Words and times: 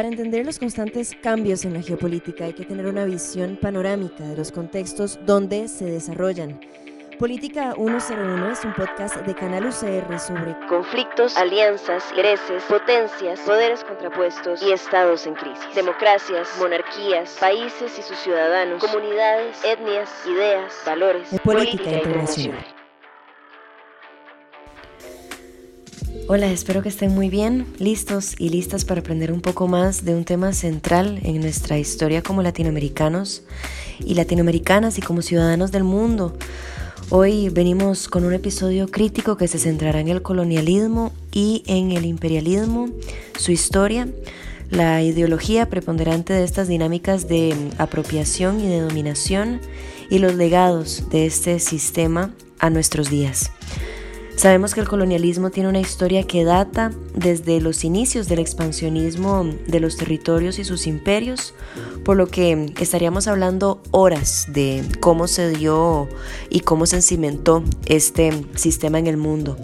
Para 0.00 0.08
entender 0.08 0.46
los 0.46 0.58
constantes 0.58 1.14
cambios 1.22 1.66
en 1.66 1.74
la 1.74 1.82
geopolítica 1.82 2.46
hay 2.46 2.54
que 2.54 2.64
tener 2.64 2.86
una 2.86 3.04
visión 3.04 3.58
panorámica 3.60 4.24
de 4.24 4.34
los 4.34 4.50
contextos 4.50 5.20
donde 5.26 5.68
se 5.68 5.84
desarrollan. 5.84 6.58
Política 7.18 7.74
101 7.76 8.50
es 8.50 8.64
un 8.64 8.72
podcast 8.72 9.16
de 9.16 9.34
Canal 9.34 9.66
UCR 9.66 10.18
sobre 10.18 10.56
conflictos, 10.68 11.36
alianzas, 11.36 12.02
intereses, 12.08 12.62
potencias, 12.62 13.40
poderes 13.40 13.84
contrapuestos 13.84 14.62
y 14.62 14.72
estados 14.72 15.26
en 15.26 15.34
crisis, 15.34 15.74
democracias, 15.74 16.48
monarquías, 16.58 17.36
países 17.38 17.98
y 17.98 18.00
sus 18.00 18.16
ciudadanos, 18.20 18.82
comunidades, 18.82 19.62
etnias, 19.66 20.08
ideas, 20.26 20.72
valores, 20.86 21.28
política, 21.44 21.90
internacional. 21.90 22.64
Hola, 26.32 26.46
espero 26.52 26.80
que 26.80 26.88
estén 26.88 27.12
muy 27.12 27.28
bien, 27.28 27.66
listos 27.80 28.36
y 28.38 28.50
listas 28.50 28.84
para 28.84 29.00
aprender 29.00 29.32
un 29.32 29.40
poco 29.40 29.66
más 29.66 30.04
de 30.04 30.14
un 30.14 30.24
tema 30.24 30.52
central 30.52 31.18
en 31.24 31.40
nuestra 31.40 31.76
historia 31.76 32.22
como 32.22 32.40
latinoamericanos 32.40 33.42
y 33.98 34.14
latinoamericanas 34.14 34.96
y 34.96 35.02
como 35.02 35.22
ciudadanos 35.22 35.72
del 35.72 35.82
mundo. 35.82 36.36
Hoy 37.08 37.48
venimos 37.48 38.06
con 38.06 38.24
un 38.24 38.32
episodio 38.32 38.86
crítico 38.86 39.36
que 39.36 39.48
se 39.48 39.58
centrará 39.58 39.98
en 39.98 40.06
el 40.06 40.22
colonialismo 40.22 41.10
y 41.32 41.64
en 41.66 41.90
el 41.90 42.04
imperialismo, 42.04 42.90
su 43.36 43.50
historia, 43.50 44.06
la 44.70 45.02
ideología 45.02 45.68
preponderante 45.68 46.32
de 46.32 46.44
estas 46.44 46.68
dinámicas 46.68 47.26
de 47.26 47.56
apropiación 47.76 48.60
y 48.60 48.68
de 48.68 48.82
dominación 48.82 49.60
y 50.10 50.20
los 50.20 50.36
legados 50.36 51.10
de 51.10 51.26
este 51.26 51.58
sistema 51.58 52.32
a 52.60 52.70
nuestros 52.70 53.10
días. 53.10 53.50
Sabemos 54.40 54.72
que 54.72 54.80
el 54.80 54.88
colonialismo 54.88 55.50
tiene 55.50 55.68
una 55.68 55.80
historia 55.80 56.22
que 56.22 56.44
data 56.44 56.92
desde 57.14 57.60
los 57.60 57.84
inicios 57.84 58.26
del 58.26 58.38
expansionismo 58.38 59.44
de 59.66 59.80
los 59.80 59.98
territorios 59.98 60.58
y 60.58 60.64
sus 60.64 60.86
imperios, 60.86 61.52
por 62.06 62.16
lo 62.16 62.26
que 62.26 62.72
estaríamos 62.80 63.28
hablando 63.28 63.82
horas 63.90 64.46
de 64.48 64.82
cómo 64.98 65.28
se 65.28 65.50
dio 65.50 66.08
y 66.48 66.60
cómo 66.60 66.86
se 66.86 67.02
cimentó 67.02 67.62
este 67.84 68.32
sistema 68.54 68.98
en 68.98 69.08
el 69.08 69.18
mundo 69.18 69.58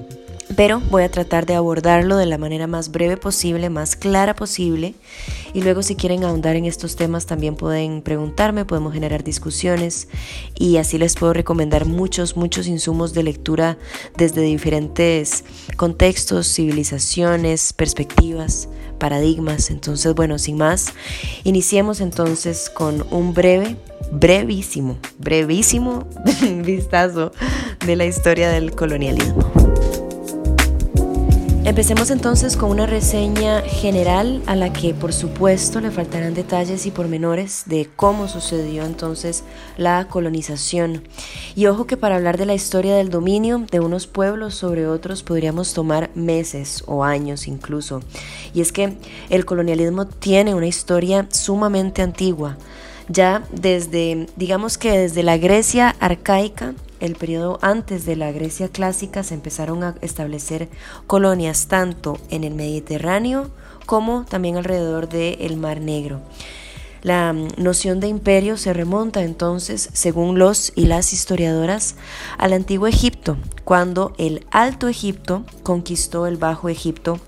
pero 0.54 0.80
voy 0.90 1.02
a 1.02 1.10
tratar 1.10 1.46
de 1.46 1.54
abordarlo 1.54 2.16
de 2.16 2.26
la 2.26 2.38
manera 2.38 2.66
más 2.66 2.92
breve 2.92 3.16
posible, 3.16 3.68
más 3.70 3.96
clara 3.96 4.36
posible. 4.36 4.94
Y 5.52 5.62
luego 5.62 5.82
si 5.82 5.96
quieren 5.96 6.22
ahondar 6.22 6.54
en 6.54 6.66
estos 6.66 6.96
temas 6.96 7.26
también 7.26 7.56
pueden 7.56 8.02
preguntarme, 8.02 8.64
podemos 8.64 8.92
generar 8.92 9.24
discusiones 9.24 10.08
y 10.54 10.76
así 10.76 10.98
les 10.98 11.14
puedo 11.14 11.32
recomendar 11.32 11.86
muchos, 11.86 12.36
muchos 12.36 12.68
insumos 12.68 13.14
de 13.14 13.22
lectura 13.22 13.78
desde 14.16 14.42
diferentes 14.42 15.44
contextos, 15.76 16.46
civilizaciones, 16.46 17.72
perspectivas, 17.72 18.68
paradigmas. 18.98 19.70
Entonces, 19.70 20.14
bueno, 20.14 20.38
sin 20.38 20.58
más, 20.58 20.92
iniciemos 21.44 22.00
entonces 22.00 22.70
con 22.70 23.06
un 23.10 23.34
breve, 23.34 23.76
brevísimo, 24.12 24.98
brevísimo 25.18 26.06
vistazo 26.64 27.32
de 27.84 27.96
la 27.96 28.04
historia 28.04 28.50
del 28.50 28.72
colonialismo. 28.72 29.75
Empecemos 31.66 32.12
entonces 32.12 32.56
con 32.56 32.70
una 32.70 32.86
reseña 32.86 33.60
general 33.62 34.40
a 34.46 34.54
la 34.54 34.72
que 34.72 34.94
por 34.94 35.12
supuesto 35.12 35.80
le 35.80 35.90
faltarán 35.90 36.32
detalles 36.32 36.86
y 36.86 36.92
pormenores 36.92 37.64
de 37.66 37.88
cómo 37.96 38.28
sucedió 38.28 38.84
entonces 38.84 39.42
la 39.76 40.06
colonización. 40.06 41.02
Y 41.56 41.66
ojo 41.66 41.88
que 41.88 41.96
para 41.96 42.14
hablar 42.14 42.38
de 42.38 42.46
la 42.46 42.54
historia 42.54 42.94
del 42.94 43.08
dominio 43.08 43.66
de 43.68 43.80
unos 43.80 44.06
pueblos 44.06 44.54
sobre 44.54 44.86
otros 44.86 45.24
podríamos 45.24 45.74
tomar 45.74 46.08
meses 46.14 46.84
o 46.86 47.02
años 47.02 47.48
incluso. 47.48 48.00
Y 48.54 48.60
es 48.60 48.70
que 48.70 48.96
el 49.28 49.44
colonialismo 49.44 50.06
tiene 50.06 50.54
una 50.54 50.68
historia 50.68 51.26
sumamente 51.32 52.00
antigua 52.00 52.56
ya 53.08 53.44
desde, 53.52 54.26
digamos 54.36 54.78
que 54.78 54.98
desde 54.98 55.22
la 55.22 55.36
Grecia 55.36 55.94
arcaica, 56.00 56.74
el 57.00 57.16
periodo 57.16 57.58
antes 57.62 58.04
de 58.06 58.16
la 58.16 58.32
Grecia 58.32 58.68
clásica, 58.68 59.22
se 59.22 59.34
empezaron 59.34 59.84
a 59.84 59.94
establecer 60.00 60.68
colonias 61.06 61.66
tanto 61.66 62.18
en 62.30 62.44
el 62.44 62.54
Mediterráneo 62.54 63.50
como 63.86 64.24
también 64.24 64.56
alrededor 64.56 65.08
del 65.08 65.56
Mar 65.56 65.80
Negro. 65.80 66.20
La 67.02 67.32
mm, 67.32 67.48
noción 67.58 68.00
de 68.00 68.08
imperio 68.08 68.56
se 68.56 68.72
remonta 68.72 69.22
entonces, 69.22 69.90
según 69.92 70.38
los 70.38 70.72
y 70.74 70.86
las 70.86 71.12
historiadoras, 71.12 71.94
al 72.36 72.52
antiguo 72.52 72.88
Egipto, 72.88 73.36
cuando 73.64 74.12
el 74.18 74.44
Alto 74.50 74.88
Egipto 74.88 75.44
conquistó 75.62 76.26
el 76.26 76.36
Bajo 76.36 76.68
Egipto 76.68 77.20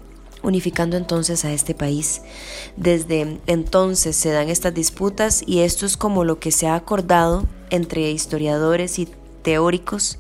unificando 0.43 0.97
entonces 0.97 1.45
a 1.45 1.53
este 1.53 1.75
país. 1.75 2.23
Desde 2.77 3.39
entonces 3.47 4.17
se 4.17 4.31
dan 4.31 4.49
estas 4.49 4.75
disputas 4.75 5.43
y 5.47 5.61
esto 5.61 5.87
es 5.87 5.97
como 5.97 6.25
lo 6.25 6.39
que 6.39 6.53
se 6.53 6.67
ha 6.67 6.75
acordado 6.75 7.47
entre 7.71 8.11
historiadores 8.11 8.99
y 8.99 9.09
teóricos 9.43 10.19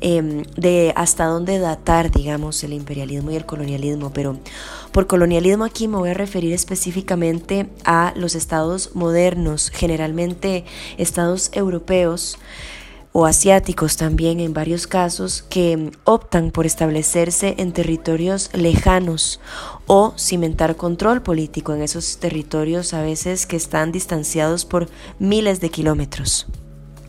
em, 0.00 0.42
de 0.56 0.92
hasta 0.96 1.26
dónde 1.26 1.58
datar, 1.58 2.10
digamos, 2.10 2.62
el 2.64 2.72
imperialismo 2.72 3.30
y 3.30 3.36
el 3.36 3.46
colonialismo. 3.46 4.12
Pero 4.12 4.38
por 4.92 5.06
colonialismo 5.06 5.64
aquí 5.64 5.88
me 5.88 5.96
voy 5.96 6.10
a 6.10 6.14
referir 6.14 6.52
específicamente 6.52 7.68
a 7.84 8.12
los 8.16 8.34
estados 8.34 8.94
modernos, 8.94 9.70
generalmente 9.70 10.64
estados 10.98 11.50
europeos 11.52 12.38
o 13.12 13.26
asiáticos 13.26 13.96
también 13.96 14.40
en 14.40 14.54
varios 14.54 14.86
casos 14.86 15.42
que 15.42 15.92
optan 16.04 16.50
por 16.50 16.64
establecerse 16.66 17.54
en 17.58 17.72
territorios 17.72 18.50
lejanos 18.54 19.38
o 19.86 20.14
cimentar 20.18 20.76
control 20.76 21.22
político 21.22 21.74
en 21.74 21.82
esos 21.82 22.18
territorios 22.18 22.94
a 22.94 23.02
veces 23.02 23.46
que 23.46 23.56
están 23.56 23.92
distanciados 23.92 24.64
por 24.64 24.88
miles 25.18 25.60
de 25.60 25.68
kilómetros. 25.68 26.46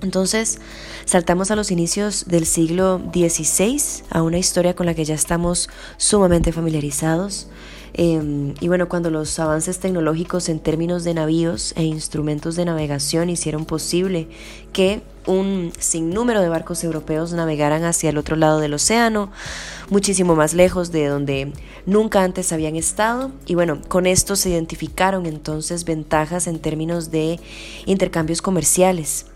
Entonces, 0.03 0.59
saltamos 1.05 1.49
a 1.49 1.55
los 1.55 1.71
inicios 1.71 2.25
del 2.27 2.45
siglo 2.45 3.01
XVI, 3.13 4.03
a 4.09 4.21
una 4.21 4.37
historia 4.37 4.75
con 4.75 4.85
la 4.85 4.93
que 4.93 5.05
ya 5.05 5.15
estamos 5.15 5.69
sumamente 5.97 6.51
familiarizados. 6.51 7.47
Em, 7.95 8.55
y 8.59 8.67
bueno, 8.67 8.89
cuando 8.89 9.11
los 9.11 9.37
avances 9.39 9.79
tecnológicos 9.79 10.49
en 10.49 10.59
términos 10.59 11.03
de 11.03 11.13
navíos 11.13 11.73
e 11.77 11.83
instrumentos 11.83 12.55
de 12.55 12.65
navegación 12.65 13.29
hicieron 13.29 13.65
posible 13.65 14.27
que 14.73 15.03
un 15.25 15.71
sinnúmero 15.77 16.41
de 16.41 16.49
barcos 16.49 16.83
europeos 16.83 17.31
navegaran 17.33 17.83
hacia 17.83 18.09
el 18.09 18.17
otro 18.17 18.35
lado 18.35 18.59
del 18.59 18.73
océano, 18.73 19.31
muchísimo 19.89 20.35
más 20.35 20.53
lejos 20.53 20.91
de 20.91 21.07
donde 21.07 21.53
nunca 21.85 22.23
antes 22.23 22.51
habían 22.51 22.75
estado. 22.75 23.31
Y 23.45 23.55
bueno, 23.55 23.79
con 23.87 24.05
esto 24.07 24.35
se 24.35 24.49
identificaron 24.49 25.25
entonces 25.27 25.85
ventajas 25.85 26.47
en 26.47 26.59
términos 26.59 27.11
de 27.11 27.39
intercambios 27.85 28.41
comerciales. 28.41 29.27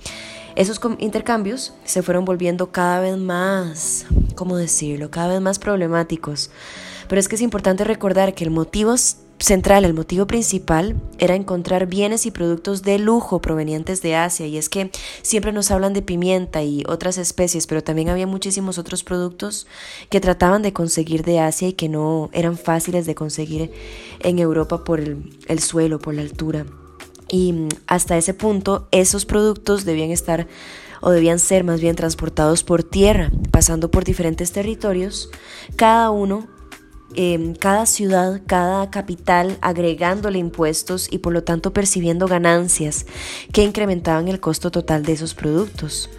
Esos 0.58 0.82
intercambios 1.00 1.74
se 1.86 2.02
fueron 2.02 2.26
volviendo 2.26 2.72
cada 2.72 3.00
vez 3.00 3.18
más, 3.18 4.06
¿cómo 4.36 4.58
decirlo?, 4.58 5.10
cada 5.10 5.30
vez 5.30 5.42
más 5.42 5.60
problemáticos 5.60 6.50
pero 7.08 7.20
es 7.20 7.28
que 7.28 7.36
es 7.36 7.42
importante 7.42 7.84
recordar 7.84 8.34
que 8.34 8.44
el 8.44 8.52
motivo 8.52 8.96
central, 9.40 9.86
el 9.86 9.94
motivo 9.94 10.26
principal 10.26 10.96
era 11.20 11.36
encontrar 11.36 11.86
bienes 11.86 12.26
y 12.26 12.32
productos 12.32 12.82
de 12.82 12.98
lujo 12.98 13.40
provenientes 13.40 14.02
de 14.02 14.16
Asia. 14.16 14.48
Y 14.48 14.58
es 14.58 14.68
que 14.68 14.92
siempre 15.22 15.54
nos 15.54 15.72
hablan 15.72 15.94
de 15.94 16.02
pimienta 16.02 16.64
y 16.64 16.84
otras 16.88 17.18
especies, 17.18 17.68
pero 17.68 17.84
también 17.84 18.10
había 18.10 18.28
muchísimos 18.28 18.78
otros 18.78 19.04
productos 19.04 19.68
que 20.10 20.20
trataban 20.20 20.64
de 20.64 20.74
conseguir 20.74 21.24
de 21.24 21.40
Asia 21.40 21.68
y 21.68 21.74
que 21.74 21.88
no 21.88 22.30
eran 22.34 22.58
fáciles 22.58 23.06
de 23.06 23.16
conseguir 23.16 23.72
en 24.20 24.40
Europa 24.40 24.84
por 24.84 25.00
el, 25.00 25.38
el 25.48 25.60
suelo, 25.60 26.00
por 26.00 26.16
la 26.16 26.24
altura. 26.24 26.66
Y 27.30 27.54
mm, 27.54 27.70
hasta 27.88 28.18
ese 28.18 28.34
punto 28.34 28.88
esos 28.92 29.26
productos 29.26 29.86
debían 29.86 30.12
estar 30.12 30.48
o 31.02 31.12
debían 31.12 31.40
ser 31.40 31.64
más 31.64 31.80
bien 31.80 31.96
transportados 31.96 32.64
por 32.64 32.84
tierra, 32.84 33.32
pasando 33.52 33.92
por 33.92 34.04
diferentes 34.04 34.52
territorios, 34.52 35.30
cada 35.76 36.10
uno 36.10 36.48
Em, 37.16 37.56
cada 37.56 37.86
ciudad, 37.86 38.42
cada 38.46 38.92
capital 38.92 39.58
agregándole 39.62 40.40
impuestos 40.40 41.08
y 41.10 41.20
por 41.20 41.32
lo 41.32 41.44
tanto 41.44 41.72
percibiendo 41.72 42.28
ganancias 42.28 43.06
que 43.54 43.64
incrementaban 43.64 44.28
el 44.28 44.42
costo 44.42 44.72
total 44.72 45.04
de 45.04 45.14
esos 45.14 45.34
productos. 45.34 46.10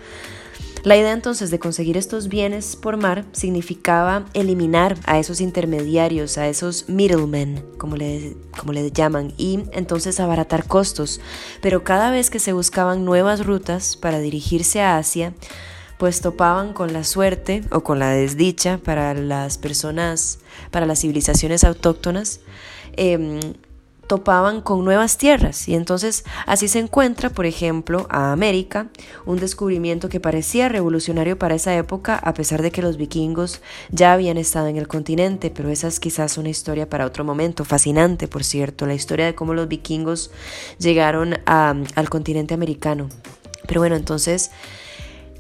La 0.85 0.97
idea 0.97 1.13
entonces 1.13 1.51
de 1.51 1.59
conseguir 1.59 1.97
estos 1.97 2.29
bienes 2.29 2.77
por 2.77 2.97
mar 2.97 3.25
significaba 3.33 4.27
eliminar 4.33 4.97
a 5.07 5.19
esos 5.19 5.41
intermediarios, 5.41 6.39
a 6.39 6.49
esos 6.49 6.89
middlemen, 6.89 7.65
como 7.79 7.97
le, 7.97 8.37
como 8.57 8.73
llaman, 8.73 9.33
y 9.37 9.65
entonces 9.73 10.21
abaratar 10.21 10.67
costos. 10.67 11.21
Pero 11.61 11.83
cada 11.83 12.11
vez 12.11 12.31
que 12.31 12.39
se 12.39 12.53
buscaban 12.53 13.05
nuevas 13.05 13.45
rutas 13.45 13.97
para 13.97 14.21
dirigirse 14.21 14.81
a 14.81 14.99
Asia, 14.99 15.35
pues 15.99 16.21
topaban 16.21 16.73
con 16.73 16.93
la 16.93 17.03
suerte 17.03 17.63
o 17.71 17.83
con 17.83 17.99
la 17.99 18.11
desdicha 18.11 18.79
para 18.79 19.15
las 19.15 19.59
personas, 19.59 20.39
para 20.71 20.87
las 20.87 21.01
civilizaciones 21.01 21.65
autóctonas, 21.65 22.41
em, 22.97 23.41
topaban 24.09 24.63
con 24.63 24.85
nuevas 24.85 25.19
tierras 25.19 25.69
y 25.69 25.75
entonces 25.75 26.25
así 26.47 26.67
se 26.67 26.81
encuentra, 26.81 27.31
por 27.31 27.47
ejemplo, 27.47 28.07
a 28.11 28.33
América, 28.33 28.89
un 29.27 29.39
descubrimiento 29.39 30.09
que 30.09 30.19
parecía 30.19 30.69
revolucionario 30.69 31.39
para 31.39 31.55
esa 31.55 31.77
época 31.77 32.17
a 32.17 32.35
pesar 32.35 32.63
de 32.63 32.73
que 32.73 32.83
los 32.83 32.97
vikingos 32.97 33.61
ya 33.91 34.13
habían 34.13 34.39
estado 34.39 34.67
en 34.67 34.77
el 34.77 34.89
continente, 34.89 35.51
pero 35.51 35.69
esa 35.69 35.87
es 35.87 36.01
quizás 36.01 36.39
una 36.39 36.49
historia 36.49 36.89
para 36.89 37.07
otro 37.07 37.23
momento, 37.23 37.65
fascinante 37.65 38.27
por 38.27 38.43
cierto, 38.43 38.87
la 38.87 38.95
historia 38.95 39.27
de 39.27 39.35
cómo 39.35 39.55
los 39.55 39.69
vikingos 39.69 40.31
llegaron 40.79 41.37
al 41.45 42.09
continente 42.09 42.55
americano. 42.55 43.09
Pero 43.67 43.83
bueno, 43.83 43.97
entonces 43.97 44.51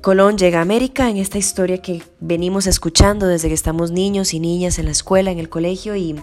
Colón 0.00 0.38
llega 0.38 0.60
a 0.60 0.62
América 0.62 1.10
en 1.10 1.16
esta 1.16 1.38
historia 1.38 1.82
que 1.82 2.02
venimos 2.20 2.68
escuchando 2.68 3.26
desde 3.26 3.48
que 3.48 3.54
estamos 3.54 3.90
niños 3.90 4.32
y 4.32 4.38
niñas 4.38 4.78
en 4.78 4.84
la 4.84 4.92
escuela, 4.92 5.32
en 5.32 5.40
el 5.40 5.48
colegio, 5.48 5.96
y 5.96 6.14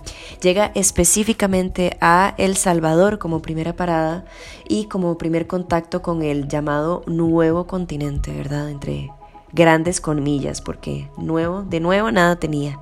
llega 0.42 0.72
específicamente 0.76 1.98
a 2.00 2.36
El 2.38 2.56
Salvador 2.56 3.20
como 3.20 3.42
primera 3.42 3.76
parada 3.76 4.26
y 4.70 4.86
como 4.86 5.18
primer 5.18 5.46
contacto 5.46 6.02
con 6.02 6.24
el 6.24 6.48
llamado 6.48 7.04
nuevo 7.06 7.68
continente, 7.68 8.32
¿verdad? 8.32 8.70
Entre 8.70 9.12
grandes 9.52 10.00
comillas, 10.00 10.62
porque 10.62 11.10
nuevo, 11.18 11.64
de 11.64 11.82
nuevo 11.82 12.12
nada 12.12 12.38
tenía. 12.38 12.80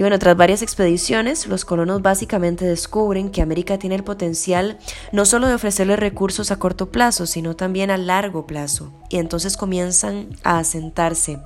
Y 0.00 0.02
bueno, 0.02 0.18
tras 0.18 0.34
varias 0.34 0.62
expediciones, 0.62 1.46
los 1.46 1.66
colonos 1.66 2.00
básicamente 2.00 2.64
descubren 2.64 3.28
que 3.28 3.42
América 3.42 3.78
tiene 3.78 3.96
el 3.96 4.02
potencial 4.02 4.78
no 5.12 5.26
solo 5.26 5.46
de 5.46 5.52
ofrecerles 5.52 5.98
recursos 5.98 6.50
a 6.50 6.58
corto 6.58 6.90
plazo, 6.90 7.26
sino 7.26 7.54
también 7.54 7.90
a 7.90 7.98
largo 7.98 8.46
plazo. 8.46 8.94
Y 9.10 9.18
entonces 9.18 9.58
comienzan 9.58 10.30
a 10.42 10.58
asentarse, 10.58 11.40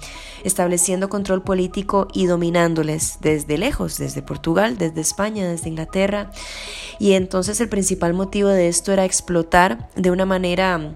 estableciendo 0.45 1.09
control 1.09 1.43
político 1.43 2.07
y 2.15 2.27
dominándoles 2.27 3.19
desde 3.21 3.59
lejos, 3.59 3.99
desde 3.99 4.23
Portugal, 4.23 4.79
desde 4.79 5.01
España, 5.01 5.49
desde 5.49 5.71
Inglaterra. 5.71 6.31
Y 7.01 7.15
entonces 7.15 7.61
el 7.61 7.69
principal 7.69 8.15
motivo 8.15 8.51
de 8.51 8.69
esto 8.69 8.93
era 8.93 9.05
explotar 9.05 9.89
de 9.97 10.13
una 10.13 10.27
manera 10.27 10.95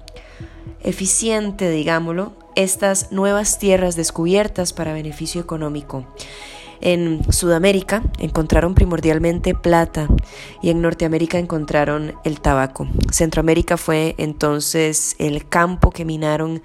eficiente, 0.80 1.68
digámoslo, 1.70 2.34
estas 2.54 3.10
nuevas 3.10 3.58
tierras 3.58 3.96
descubiertas 3.96 4.72
para 4.72 4.92
beneficio 4.92 5.40
económico. 5.40 6.06
En 6.80 7.32
Sudamérica 7.32 8.02
encontraron 8.18 8.74
primordialmente 8.74 9.54
plata 9.54 10.08
y 10.62 10.70
en 10.70 10.80
Norteamérica 10.80 11.38
encontraron 11.38 12.14
el 12.24 12.40
tabaco. 12.40 12.88
Centroamérica 13.10 13.76
fue 13.76 14.14
entonces 14.18 15.16
el 15.18 15.48
campo 15.48 15.90
que 15.90 16.04
minaron 16.04 16.62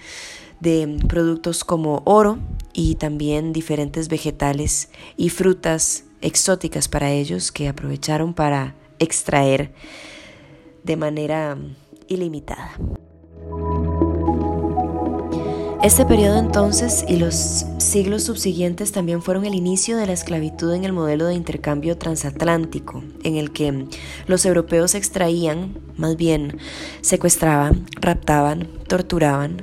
de 0.60 0.98
productos 1.08 1.64
como 1.64 2.02
oro 2.06 2.40
y 2.74 2.96
también 2.96 3.54
diferentes 3.54 4.08
vegetales 4.08 4.90
y 5.18 5.30
frutas 5.30 6.06
exóticas 6.22 6.88
para 6.88 7.12
ellos 7.12 7.52
que 7.52 7.68
aprovecharon 7.68 8.34
para 8.34 8.76
extraer 9.00 9.74
de 10.84 10.96
manera 10.96 11.58
ilimitada. 12.08 12.72
Este 15.84 16.06
periodo 16.06 16.40
entonces 16.40 17.04
y 17.10 17.18
los 17.18 17.36
siglos 17.78 18.24
subsiguientes 18.24 18.94
también 18.94 19.22
fueron 19.22 19.44
el 19.44 19.54
inicio 19.54 19.98
de 19.98 20.06
la 20.06 20.14
esclavitud 20.14 20.74
en 20.74 20.86
el 20.86 20.94
modelo 20.94 21.26
de 21.26 21.34
intercambio 21.34 21.98
transatlántico, 21.98 23.04
en 23.24 23.36
el 23.36 23.52
que 23.52 23.88
los 24.26 24.46
europeos 24.46 24.96
extraían, 24.96 25.78
más 25.98 26.16
bien 26.16 26.58
secuestraban, 27.02 27.86
raptaban, 28.00 28.70
torturaban 28.88 29.62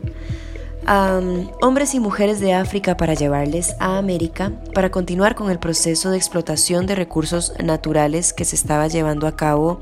a 0.84 1.22
hombres 1.62 1.94
y 1.94 2.00
mujeres 2.00 2.38
de 2.38 2.52
África 2.52 2.98
para 2.98 3.14
llevarles 3.14 3.74
a 3.80 3.96
América 3.96 4.52
para 4.74 4.90
continuar 4.90 5.34
con 5.34 5.50
el 5.50 5.58
proceso 5.58 6.10
de 6.10 6.18
explotación 6.18 6.84
de 6.84 6.96
recursos 6.96 7.54
naturales 7.64 8.34
que 8.34 8.44
se 8.44 8.56
estaba 8.56 8.88
llevando 8.88 9.26
a 9.26 9.36
cabo 9.36 9.80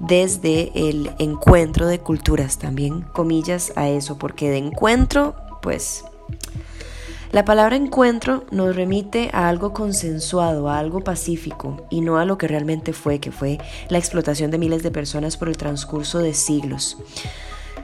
desde 0.00 0.72
el 0.74 1.10
encuentro 1.18 1.86
de 1.86 1.98
culturas, 1.98 2.56
también. 2.56 3.02
Comillas 3.12 3.74
a 3.76 3.88
eso, 3.88 4.16
porque 4.16 4.48
de 4.48 4.58
encuentro 4.58 5.34
pues 5.66 6.04
la 7.32 7.44
palabra 7.44 7.74
encuentro 7.74 8.44
nos 8.52 8.76
remite 8.76 9.30
a 9.32 9.48
algo 9.48 9.72
consensuado, 9.72 10.68
a 10.68 10.78
algo 10.78 11.00
pacífico 11.00 11.88
y 11.90 12.02
no 12.02 12.18
a 12.18 12.24
lo 12.24 12.38
que 12.38 12.46
realmente 12.46 12.92
fue, 12.92 13.18
que 13.18 13.32
fue 13.32 13.58
la 13.88 13.98
explotación 13.98 14.52
de 14.52 14.58
miles 14.58 14.84
de 14.84 14.92
personas 14.92 15.36
por 15.36 15.48
el 15.48 15.56
transcurso 15.56 16.20
de 16.20 16.34
siglos. 16.34 16.98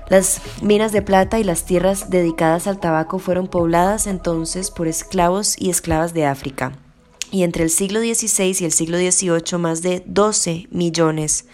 Las 0.08 0.40
minas 0.62 0.92
de 0.92 1.02
plata 1.02 1.40
y 1.40 1.44
las 1.44 1.64
tierras 1.64 2.08
dedicadas 2.08 2.68
al 2.68 2.78
tabaco 2.78 3.18
fueron 3.18 3.48
pobladas 3.48 4.06
entonces 4.06 4.70
por 4.70 4.86
esclavos 4.86 5.56
y 5.58 5.68
esclavas 5.68 6.14
de 6.14 6.24
África. 6.24 6.78
Y 7.32 7.42
entre 7.42 7.64
el 7.64 7.70
siglo 7.70 7.98
XVI 7.98 8.58
y 8.60 8.64
el 8.64 8.72
siglo 8.72 8.96
XVIII 8.96 9.58
más 9.58 9.82
de 9.82 10.04
12 10.06 10.68
millones, 10.70 11.46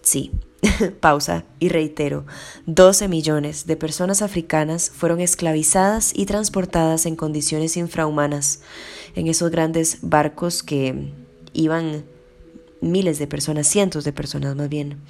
sí, 0.00 0.30
pausa 1.00 1.44
y 1.58 1.68
reitero, 1.68 2.24
12 2.66 3.08
millones 3.08 3.66
de 3.66 3.76
personas 3.76 4.22
africanas 4.22 4.90
fueron 4.90 5.20
esclavizadas 5.20 6.12
y 6.14 6.26
transportadas 6.26 7.06
en 7.06 7.16
condiciones 7.16 7.76
infrahumanas 7.76 8.60
en 9.14 9.26
esos 9.26 9.50
grandes 9.50 9.98
barcos 10.02 10.62
que 10.62 11.12
iban 11.52 12.04
miles 12.80 13.18
de 13.18 13.26
personas, 13.26 13.66
cientos 13.66 14.04
de 14.04 14.12
personas 14.12 14.56
más 14.56 14.68
bien, 14.68 15.00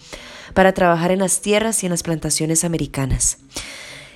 para 0.54 0.72
trabajar 0.72 1.10
en 1.10 1.20
las 1.20 1.40
tierras 1.40 1.82
y 1.82 1.86
en 1.86 1.90
las 1.90 2.02
plantaciones 2.02 2.64
americanas. 2.64 3.38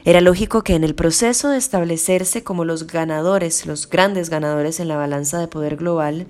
Era 0.06 0.20
lógico 0.20 0.62
que 0.62 0.76
en 0.76 0.84
el 0.84 0.94
proceso 0.94 1.48
de 1.48 1.58
establecerse 1.58 2.44
como 2.44 2.64
los 2.64 2.86
ganadores, 2.86 3.66
los 3.66 3.90
grandes 3.90 4.30
ganadores 4.30 4.78
en 4.78 4.86
la 4.86 4.96
balanza 4.96 5.40
de 5.40 5.48
poder 5.48 5.74
global, 5.74 6.28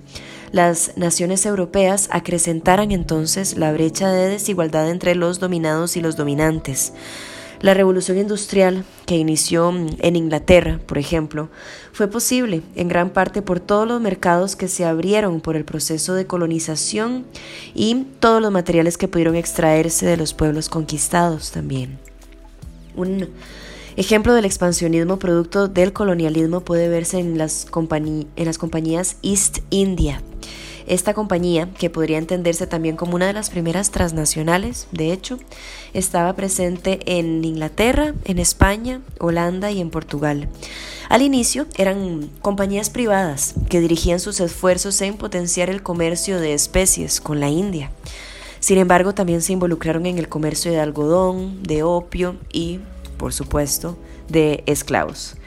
las 0.51 0.93
naciones 0.97 1.45
europeas 1.45 2.09
acrecentaran 2.11 2.91
entonces 2.91 3.55
la 3.55 3.71
brecha 3.71 4.09
de 4.09 4.29
desigualdad 4.29 4.89
entre 4.89 5.13
los 5.13 5.39
dominados 5.39 5.95
y 5.95 6.01
los 6.01 6.15
dominantes. 6.15 6.93
La 7.61 7.75
revolución 7.75 8.17
industrial 8.17 8.83
que 9.05 9.17
inició 9.17 9.69
en 9.69 10.15
Inglaterra, 10.15 10.79
por 10.87 10.97
ejemplo, 10.97 11.49
fue 11.91 12.07
posible 12.07 12.63
en 12.75 12.87
gran 12.87 13.11
parte 13.11 13.43
por 13.43 13.59
todos 13.59 13.87
los 13.87 14.01
mercados 14.01 14.55
que 14.55 14.69
se 14.69 14.85
abrieron 14.85 15.39
por 15.39 15.55
el 15.55 15.65
proceso 15.65 16.15
de 16.15 16.25
colonización 16.25 17.27
y 17.75 18.07
todos 18.19 18.41
los 18.41 18.51
materiales 18.51 18.97
que 18.97 19.07
pudieron 19.07 19.35
extraerse 19.35 20.07
de 20.07 20.17
los 20.17 20.33
pueblos 20.33 20.67
conquistados 20.67 21.51
también. 21.51 21.99
Un 22.97 23.29
Ejemplo 23.97 24.35
del 24.35 24.45
expansionismo 24.45 25.17
producto 25.17 25.67
del 25.67 25.91
colonialismo 25.91 26.61
puede 26.61 26.87
verse 26.87 27.17
en 27.17 27.35
las, 27.39 27.65
compañías 27.65 29.17
East 29.23 29.57
India. 29.71 30.21
Esta 30.85 31.15
compañía, 31.15 31.67
que 31.79 31.89
podría 31.89 32.19
entenderse 32.19 32.67
también 32.67 32.95
como 32.95 33.15
una 33.15 33.25
de 33.25 33.33
las 33.33 33.49
primeras 33.49 33.89
transnacionales, 33.89 34.87
de 34.91 35.11
hecho, 35.11 35.39
estaba 35.95 36.33
presente 36.33 36.99
en 37.07 37.43
Inglaterra, 37.43 38.13
en 38.25 38.37
España, 38.37 39.01
Holanda 39.19 39.71
y 39.71 39.81
en 39.81 39.89
Portugal. 39.89 40.47
Al 41.09 41.23
inicio 41.23 41.65
eran 41.75 42.29
compañías 42.43 42.91
privadas 42.91 43.55
que 43.67 43.79
dirigían 43.79 44.19
sus 44.19 44.39
esfuerzos 44.39 45.01
en 45.01 45.17
potenciar 45.17 45.71
el 45.71 45.81
comercio 45.81 46.39
de 46.39 46.53
especies 46.53 47.19
con 47.19 47.39
la 47.39 47.49
India. 47.49 47.91
Sin 48.67 48.79
embargo, 48.79 49.13
también 49.13 49.41
se 49.41 49.53
involucraron 49.53 50.05
en 50.07 50.17
el 50.17 50.27
comercio 50.27 50.73
de 50.73 50.81
algodón, 50.81 51.63
de 51.63 51.83
opio 51.83 52.35
y 52.51 52.81
por 53.17 53.31
supuesto, 53.31 53.97
de 54.27 54.61
esclavos. 54.65 55.37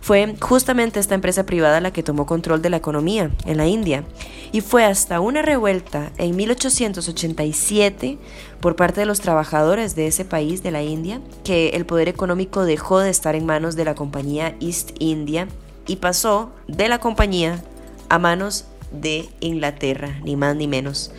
Fue 0.00 0.36
justamente 0.38 1.00
esta 1.00 1.16
empresa 1.16 1.44
privada 1.44 1.80
la 1.80 1.92
que 1.92 2.04
tomó 2.04 2.24
control 2.24 2.62
de 2.62 2.70
la 2.70 2.76
economía 2.76 3.32
en 3.46 3.56
la 3.56 3.66
India 3.66 4.04
y 4.52 4.60
fue 4.60 4.84
hasta 4.84 5.18
una 5.18 5.42
revuelta 5.42 6.12
en 6.18 6.36
1887 6.36 8.16
por 8.60 8.76
parte 8.76 9.00
de 9.00 9.06
los 9.06 9.18
trabajadores 9.18 9.96
de 9.96 10.06
ese 10.06 10.24
país, 10.24 10.62
de 10.62 10.70
la 10.70 10.84
India, 10.84 11.20
que 11.42 11.70
el 11.70 11.84
poder 11.84 12.06
económico 12.08 12.64
dejó 12.64 13.00
de 13.00 13.10
estar 13.10 13.34
en 13.34 13.44
manos 13.44 13.74
de 13.74 13.86
la 13.86 13.96
compañía 13.96 14.54
East 14.60 14.92
India 15.00 15.48
y 15.88 15.96
pasó 15.96 16.52
de 16.68 16.88
la 16.88 17.00
compañía 17.00 17.60
a 18.08 18.20
manos 18.20 18.66
de 18.92 19.28
Inglaterra, 19.40 20.20
ni 20.22 20.36
más 20.36 20.54
ni 20.54 20.68
menos. 20.68 21.10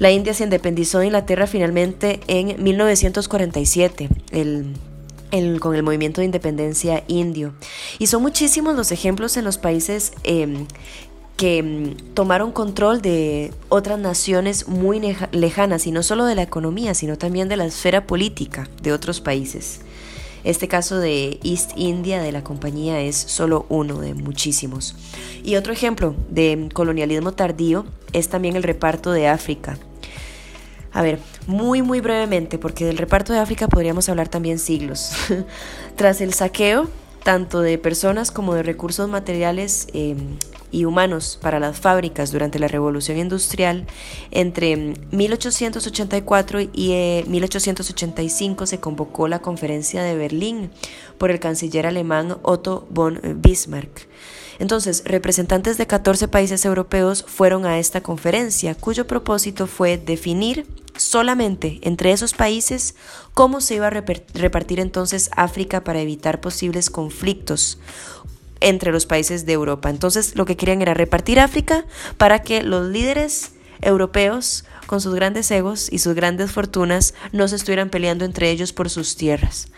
La 0.00 0.10
India 0.10 0.32
se 0.32 0.44
independizó 0.44 0.98
de 0.98 1.06
Inglaterra 1.06 1.46
finalmente 1.46 2.20
en 2.26 2.60
1947. 2.62 4.08
El 4.32 4.74
con 5.60 5.76
el 5.76 5.82
movimiento 5.82 6.20
de 6.22 6.24
independencia 6.24 7.04
indio. 7.06 7.52
Y 7.98 8.06
son 8.06 8.22
muchísimos 8.22 8.74
los 8.74 8.92
ejemplos 8.92 9.36
en 9.36 9.44
los 9.44 9.58
países 9.58 10.12
em, 10.24 10.66
que 11.36 11.58
em, 11.58 11.96
tomaron 12.14 12.50
control 12.50 13.00
de 13.00 13.52
otras 13.68 13.98
naciones 13.98 14.68
muy 14.68 15.00
lejanas, 15.32 15.86
y 15.86 15.92
no 15.92 16.02
solo 16.02 16.24
de 16.24 16.34
la 16.34 16.42
economía, 16.42 16.94
sino 16.94 17.16
también 17.16 17.48
de 17.48 17.56
la 17.56 17.66
esfera 17.66 18.06
política 18.06 18.68
de 18.82 18.92
otros 18.92 19.20
países. 19.20 19.82
Este 20.42 20.66
caso 20.66 20.98
de 20.98 21.38
East 21.44 21.72
India 21.76 22.22
de 22.22 22.32
la 22.32 22.42
compañía 22.42 23.00
es 23.02 23.16
solo 23.16 23.66
uno 23.68 24.00
de 24.00 24.14
muchísimos. 24.14 24.96
Y 25.44 25.56
otro 25.56 25.72
ejemplo 25.72 26.14
de 26.30 26.70
colonialismo 26.72 27.32
tardío 27.32 27.84
es 28.14 28.30
también 28.30 28.56
el 28.56 28.62
reparto 28.62 29.12
de 29.12 29.28
África. 29.28 29.78
A 30.92 31.02
ver, 31.02 31.20
muy 31.46 31.82
muy 31.82 32.00
brevemente, 32.00 32.58
porque 32.58 32.84
del 32.84 32.98
reparto 32.98 33.32
de 33.32 33.38
África 33.38 33.68
podríamos 33.68 34.08
hablar 34.08 34.28
también 34.28 34.58
siglos. 34.58 35.12
Tras 35.96 36.20
el 36.20 36.34
saqueo 36.34 36.88
tanto 37.22 37.60
de 37.60 37.78
personas 37.78 38.30
como 38.30 38.54
de 38.54 38.62
recursos 38.62 39.08
materiales 39.08 39.86
eh, 39.92 40.16
y 40.70 40.84
humanos 40.84 41.38
para 41.40 41.60
las 41.60 41.78
fábricas 41.78 42.32
durante 42.32 42.58
la 42.58 42.68
Revolución 42.68 43.18
Industrial, 43.18 43.86
entre 44.30 44.94
1884 45.10 46.60
y 46.72 47.24
1885 47.26 48.64
eh, 48.64 48.66
se 48.66 48.80
convocó 48.80 49.28
la 49.28 49.40
Conferencia 49.40 50.02
de 50.02 50.16
Berlín 50.16 50.70
por 51.18 51.30
el 51.30 51.40
canciller 51.40 51.86
alemán 51.86 52.38
Otto 52.42 52.86
von 52.90 53.20
Bismarck. 53.36 54.08
Entonces, 54.60 55.02
representantes 55.06 55.78
de 55.78 55.86
14 55.86 56.28
países 56.28 56.66
europeos 56.66 57.24
fueron 57.26 57.64
a 57.64 57.78
esta 57.78 58.02
conferencia, 58.02 58.74
cuyo 58.74 59.06
propósito 59.06 59.66
fue 59.66 59.96
definir 59.96 60.66
solamente 60.98 61.80
entre 61.82 62.12
esos 62.12 62.34
países 62.34 62.94
cómo 63.32 63.62
se 63.62 63.76
iba 63.76 63.86
a 63.86 63.90
repartir 63.90 64.78
entonces 64.78 65.30
África 65.34 65.82
para 65.82 66.00
evitar 66.00 66.42
posibles 66.42 66.90
conflictos 66.90 67.78
entre 68.60 68.92
los 68.92 69.06
países 69.06 69.46
de 69.46 69.54
Europa. 69.54 69.88
Entonces 69.88 70.36
lo 70.36 70.44
que 70.44 70.58
querían 70.58 70.82
era 70.82 70.92
repartir 70.92 71.40
África 71.40 71.86
para 72.18 72.42
que 72.42 72.62
los 72.62 72.86
líderes 72.86 73.52
europeos 73.80 74.66
con 74.86 75.00
sus 75.00 75.14
grandes 75.14 75.50
egos 75.50 75.88
y 75.90 76.00
sus 76.00 76.14
grandes 76.14 76.52
fortunas 76.52 77.14
no 77.32 77.48
se 77.48 77.56
estuvieran 77.56 77.88
peleando 77.88 78.26
entre 78.26 78.50
ellos 78.50 78.74
por 78.74 78.90
sus 78.90 79.16
tierras. 79.16 79.68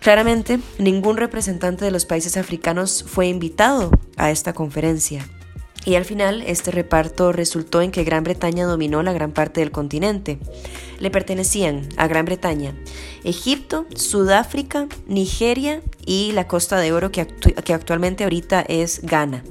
Claramente, 0.00 0.60
ningún 0.78 1.16
representante 1.16 1.84
de 1.84 1.90
los 1.90 2.06
países 2.06 2.36
africanos 2.36 3.04
fue 3.06 3.26
invitado 3.26 3.90
a 4.16 4.30
esta 4.30 4.52
conferencia. 4.52 5.26
Y 5.84 5.94
al 5.94 6.04
final, 6.04 6.42
este 6.46 6.70
reparto 6.70 7.32
resultó 7.32 7.80
en 7.80 7.90
que 7.90 8.04
Gran 8.04 8.24
Bretaña 8.24 8.66
dominó 8.66 9.02
la 9.02 9.12
gran 9.12 9.32
parte 9.32 9.60
del 9.60 9.70
continente. 9.70 10.38
Le 10.98 11.10
pertenecían 11.10 11.88
a 11.96 12.06
Gran 12.08 12.26
Bretaña 12.26 12.74
Egipto, 13.24 13.86
Sudáfrica, 13.94 14.86
Nigeria 15.06 15.80
y 16.04 16.32
la 16.32 16.46
Costa 16.46 16.78
de 16.78 16.92
Oro, 16.92 17.10
que, 17.10 17.22
actualmente 17.72 18.24
ahorita 18.24 18.60
es 18.68 19.00
Ghana. 19.02 19.44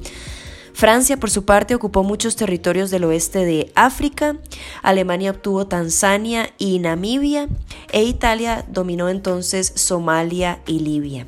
Francia, 0.78 1.18
por 1.18 1.32
su 1.32 1.44
parte, 1.44 1.74
ocupó 1.74 2.04
muchos 2.04 2.36
territorios 2.36 2.92
del 2.92 3.04
oeste 3.06 3.46
de 3.46 3.72
África, 3.74 4.38
Alemania 4.84 5.32
obtuvo 5.32 5.66
Tanzania 5.66 6.52
y 6.60 6.78
Namibia, 6.78 7.48
e 7.92 8.04
Italia 8.04 8.64
dominó 8.70 9.10
entonces 9.10 9.74
Somalia 9.74 10.62
y 10.68 10.82
Libia. 10.82 11.26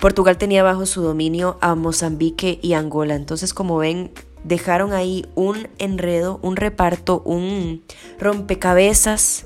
Portugal 0.00 0.38
tenía 0.38 0.62
bajo 0.62 0.86
su 0.86 1.02
dominio 1.02 1.58
a 1.60 1.74
Mozambique 1.74 2.60
y 2.62 2.72
Angola. 2.72 3.14
Entonces, 3.14 3.52
como 3.52 3.76
ven, 3.76 4.10
dejaron 4.42 4.94
ahí 4.94 5.26
un 5.34 5.68
enredo, 5.76 6.40
un 6.40 6.56
reparto, 6.56 7.20
un 7.26 7.82
rompecabezas 8.18 9.44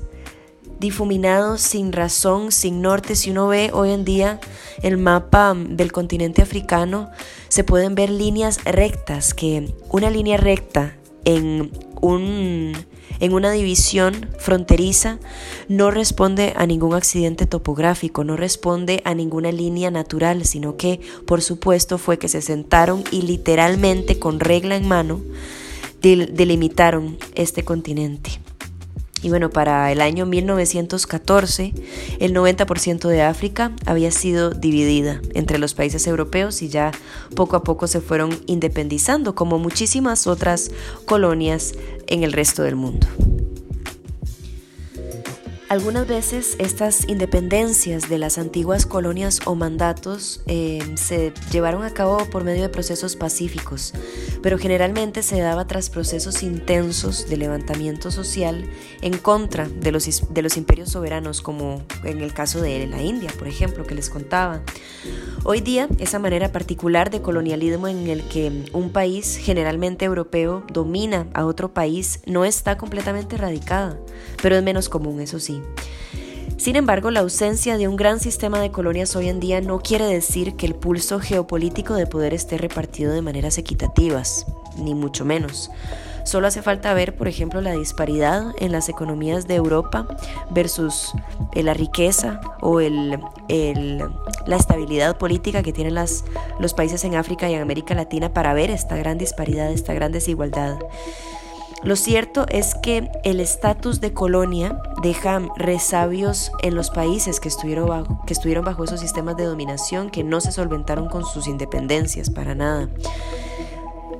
difuminado 0.79 1.57
sin 1.57 1.91
razón, 1.91 2.51
sin 2.51 2.81
norte. 2.81 3.15
Si 3.15 3.31
uno 3.31 3.47
ve 3.47 3.71
hoy 3.73 3.91
en 3.91 4.05
día 4.05 4.39
el 4.81 4.97
mapa 4.97 5.55
del 5.55 5.91
continente 5.91 6.41
africano, 6.41 7.09
se 7.47 7.63
pueden 7.63 7.95
ver 7.95 8.09
líneas 8.09 8.63
rectas, 8.63 9.33
que 9.33 9.73
una 9.89 10.09
línea 10.09 10.37
recta 10.37 10.95
en 11.25 11.71
un 12.01 12.73
en 13.19 13.33
una 13.33 13.51
división 13.51 14.29
fronteriza 14.37 15.19
no 15.67 15.91
responde 15.91 16.53
a 16.55 16.67
ningún 16.67 16.93
accidente 16.93 17.47
topográfico, 17.47 18.23
no 18.23 18.37
responde 18.37 19.01
a 19.05 19.15
ninguna 19.15 19.51
línea 19.51 19.89
natural, 19.89 20.45
sino 20.45 20.77
que 20.77 20.99
por 21.25 21.41
supuesto 21.41 21.97
fue 21.97 22.19
que 22.19 22.27
se 22.27 22.41
sentaron 22.41 23.03
y 23.11 23.23
literalmente 23.23 24.19
con 24.19 24.39
regla 24.39 24.75
en 24.75 24.87
mano 24.87 25.21
delimitaron 26.01 27.17
este 27.35 27.63
continente. 27.63 28.39
Y 29.23 29.29
bueno, 29.29 29.49
para 29.49 29.91
el 29.91 30.01
año 30.01 30.25
1914, 30.25 31.73
el 32.19 32.33
90% 32.33 33.07
de 33.07 33.21
África 33.23 33.71
había 33.85 34.11
sido 34.11 34.51
dividida 34.51 35.21
entre 35.33 35.57
los 35.57 35.73
países 35.73 36.05
europeos 36.07 36.61
y 36.61 36.69
ya 36.69 36.91
poco 37.35 37.55
a 37.55 37.63
poco 37.63 37.87
se 37.87 38.01
fueron 38.01 38.37
independizando, 38.45 39.35
como 39.35 39.57
muchísimas 39.57 40.27
otras 40.27 40.71
colonias 41.05 41.73
en 42.07 42.23
el 42.23 42.33
resto 42.33 42.63
del 42.63 42.75
mundo. 42.75 43.07
Algunas 45.69 46.07
veces 46.07 46.55
estas 46.59 47.09
independencias 47.09 48.07
de 48.07 48.17
las 48.17 48.37
antiguas 48.37 48.85
colonias 48.85 49.41
o 49.43 49.53
mandatos 49.53 50.39
eh, 50.47 50.79
se 50.95 51.33
llevaron 51.51 51.83
a 51.83 51.93
cabo 51.93 52.19
por 52.31 52.45
medio 52.45 52.61
de 52.61 52.69
procesos 52.69 53.17
pacíficos, 53.17 53.93
pero 54.41 54.57
generalmente 54.57 55.23
se 55.23 55.41
daba 55.41 55.67
tras 55.67 55.89
procesos 55.89 56.41
intensos 56.41 57.27
de 57.27 57.35
levantamiento 57.35 58.11
social 58.11 58.69
en 59.01 59.17
contra 59.17 59.67
de 59.67 59.91
los, 59.91 60.33
de 60.33 60.41
los 60.41 60.55
imperios 60.55 60.91
soberanos, 60.91 61.41
como 61.41 61.83
en 62.05 62.21
el 62.21 62.33
caso 62.33 62.61
de 62.61 62.87
la 62.87 63.03
India, 63.03 63.29
por 63.37 63.49
ejemplo, 63.49 63.85
que 63.85 63.93
les 63.93 64.09
contaba. 64.09 64.61
Hoy 65.43 65.59
día, 65.59 65.89
esa 65.99 66.17
manera 66.17 66.51
particular 66.51 67.09
de 67.09 67.21
colonialismo 67.21 67.89
en 67.89 68.07
el 68.07 68.23
que 68.23 68.65
un 68.71 68.89
país, 68.91 69.37
generalmente 69.37 70.05
europeo, 70.05 70.63
domina 70.71 71.27
a 71.33 71.45
otro 71.45 71.73
país, 71.73 72.21
no 72.25 72.45
está 72.45 72.77
completamente 72.77 73.35
erradicada, 73.35 73.99
pero 74.41 74.55
es 74.55 74.63
menos 74.63 74.87
común, 74.87 75.19
eso 75.19 75.39
sí. 75.39 75.56
Sin 76.57 76.75
embargo, 76.75 77.11
la 77.11 77.19
ausencia 77.19 77.77
de 77.77 77.87
un 77.87 77.95
gran 77.95 78.19
sistema 78.19 78.59
de 78.59 78.71
colonias 78.71 79.15
hoy 79.15 79.29
en 79.29 79.39
día 79.39 79.61
no 79.61 79.79
quiere 79.79 80.05
decir 80.05 80.55
que 80.55 80.65
el 80.65 80.73
pulso 80.73 81.19
geopolítico 81.19 81.93
de 81.93 82.07
poder 82.07 82.33
esté 82.33 82.57
repartido 82.57 83.13
de 83.13 83.21
maneras 83.21 83.57
equitativas, 83.57 84.45
ni 84.77 84.95
mucho 84.95 85.23
menos. 85.23 85.69
Solo 86.27 86.47
hace 86.47 86.61
falta 86.61 86.93
ver, 86.93 87.15
por 87.15 87.29
ejemplo, 87.29 87.61
la 87.61 87.71
disparidad 87.71 88.53
en 88.59 88.73
las 88.73 88.89
economías 88.89 89.47
de 89.47 89.55
Europa 89.55 90.07
versus 90.49 91.13
eh, 91.53 91.63
la 91.63 91.73
riqueza 91.73 92.41
o 92.59 92.81
la 92.81 94.55
estabilidad 94.57 95.17
política 95.17 95.63
que 95.63 95.71
tienen 95.71 95.95
los 95.95 96.73
países 96.73 97.05
en 97.05 97.15
África 97.15 97.49
y 97.49 97.53
en 97.53 97.61
América 97.61 97.95
Latina 97.95 98.33
para 98.33 98.53
ver 98.53 98.71
esta 98.71 98.97
gran 98.97 99.17
disparidad, 99.17 99.71
esta 99.71 99.93
gran 99.93 100.11
desigualdad. 100.11 100.77
Lo 101.83 101.95
cierto 101.95 102.45
es 102.49 102.73
que 102.73 103.11
el 103.23 103.39
estatus 103.39 104.01
de 104.01 104.11
colonia 104.11 104.81
deja 105.03 105.39
resabios 105.57 106.51
en 106.63 106.73
los 106.75 106.89
países 106.89 107.39
que 107.39 107.49
estuvieron, 107.49 107.87
bajo, 107.87 108.83
esos 108.83 108.99
sistemas 108.99 109.37
de 109.37 109.45
dominación 109.45 110.09
que 110.09 110.23
no 110.23 110.41
se 110.41 110.51
solventaron 110.51 111.07
con 111.07 111.23
sus 111.23 111.47
independencias 111.47 112.31
para 112.31 112.55
nada. 112.55 112.89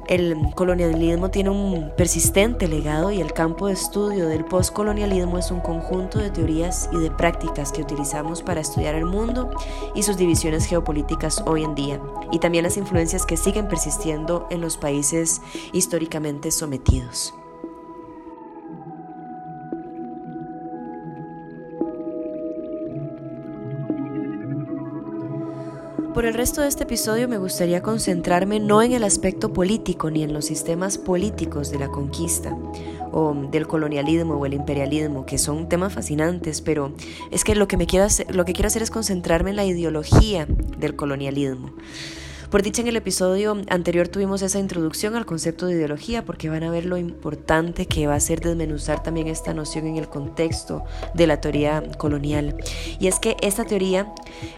El 0.08 0.38
colonialismo 0.56 1.32
tiene 1.32 1.50
un 1.50 1.92
persistente 1.98 2.68
legado 2.68 3.12
y 3.12 3.20
el 3.20 3.34
campo 3.34 3.68
de 3.68 3.74
estudio 3.74 4.28
del 4.30 4.46
postcolonialismo 4.46 5.38
es 5.38 5.52
un 5.52 5.60
conjunto 5.60 6.20
de 6.20 6.30
teorías 6.30 6.90
y 6.94 7.00
de 7.00 7.12
prácticas 7.12 7.74
que 7.74 7.82
utilizamos 7.82 8.44
para 8.44 8.62
estudiar 8.62 8.96
el 8.96 9.06
mundo 9.06 9.50
y 9.96 10.04
sus 10.04 10.16
divisiones 10.16 10.66
geopolíticas 10.66 11.44
hoy 11.46 11.64
en 11.64 11.76
día, 11.76 12.00
y 12.32 12.40
también 12.40 12.64
las 12.64 12.78
influencias 12.78 13.26
que 13.26 13.36
siguen 13.36 13.68
persistiendo 13.68 14.48
en 14.50 14.62
los 14.62 14.78
países 14.78 15.42
históricamente 15.74 16.52
sometidos. 16.52 17.34
Por 26.18 26.26
el 26.26 26.34
resto 26.34 26.62
de 26.62 26.68
este 26.68 26.82
episodio 26.82 27.28
me 27.28 27.38
gustaría 27.38 27.84
concentrarme 27.84 28.60
no 28.60 28.82
en 28.82 28.92
el 28.92 29.04
aspecto 29.04 29.54
político 29.54 30.10
ni 30.10 30.24
en 30.24 30.34
los 30.34 30.46
sistemas 30.46 30.98
políticos 30.98 31.70
de 31.70 31.78
la 31.78 31.90
conquista 31.90 32.58
o 33.12 33.36
del 33.52 33.68
colonialismo 33.68 34.34
o 34.34 34.48
el 34.48 34.56
imperialismo, 34.56 35.28
que 35.28 35.38
son 35.38 35.70
temas 35.70 35.94
fascinantes, 35.94 36.62
pero 36.62 36.92
es 37.30 37.44
que 37.44 37.54
lo 37.54 37.68
que, 37.68 37.78
me 37.78 37.86
quiero 37.86 38.08
lo 38.32 38.46
que 38.46 38.54
quiero 38.54 38.66
hacer 38.66 38.82
es 38.82 38.90
concentrarme 38.90 39.52
en 39.52 39.58
la 39.58 39.66
ideología 39.66 40.48
del 40.80 40.96
colonialismo. 40.96 41.70
Por 42.50 42.64
dicha, 42.64 42.82
en 42.82 42.88
el 42.88 42.96
episodio 42.96 43.58
anterior 43.70 44.08
tuvimos 44.08 44.42
esa 44.42 44.58
introducción 44.58 45.16
al 45.16 45.26
concepto 45.26 45.66
de 45.66 45.74
ideología 45.74 46.24
porque 46.24 46.50
van 46.50 46.64
a 46.64 46.72
ver 46.72 46.86
lo 46.86 46.96
importante 46.96 47.88
que 47.88 48.08
va 48.08 48.16
a 48.16 48.20
ser 48.22 48.40
desmenuzar 48.40 49.04
también 49.04 49.28
esta 49.28 49.54
noción 49.54 49.86
en 49.86 49.98
el 49.98 50.08
contexto 50.08 50.86
de 51.14 51.28
la 51.28 51.42
teoría 51.42 51.84
colonial. 51.98 52.56
Y 53.00 53.08
es 53.08 53.20
que 53.20 53.36
esta 53.42 53.66
teoría 53.66 54.14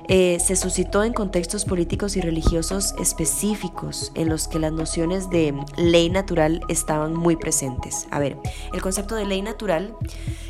eh, 0.07 0.37
se 0.39 0.55
suscitó 0.55 1.03
en 1.03 1.13
contextos 1.13 1.65
políticos 1.65 2.15
y 2.15 2.21
religiosos 2.21 2.93
específicos 2.99 4.11
en 4.13 4.29
los 4.29 4.47
que 4.47 4.59
las 4.59 4.71
nociones 4.71 5.31
de 5.31 5.55
ley 5.75 6.11
natural 6.11 6.61
estaban 6.67 7.15
muy 7.15 7.37
presentes. 7.37 8.07
A 8.11 8.19
ver, 8.19 8.37
el 8.71 8.83
concepto 8.83 9.15
de 9.15 9.25
ley 9.25 9.41
natural 9.41 9.95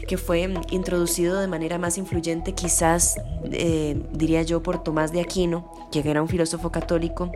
que 0.09 0.17
fue 0.17 0.51
introducido 0.71 1.39
de 1.39 1.47
manera 1.47 1.77
más 1.77 1.99
influyente 1.99 2.53
quizás, 2.53 3.21
eh, 3.51 4.01
diría 4.11 4.41
yo, 4.41 4.63
por 4.63 4.81
Tomás 4.81 5.11
de 5.11 5.21
Aquino, 5.21 5.71
que 5.91 5.99
era 5.99 6.23
un 6.23 6.27
filósofo 6.27 6.71
católico. 6.71 7.28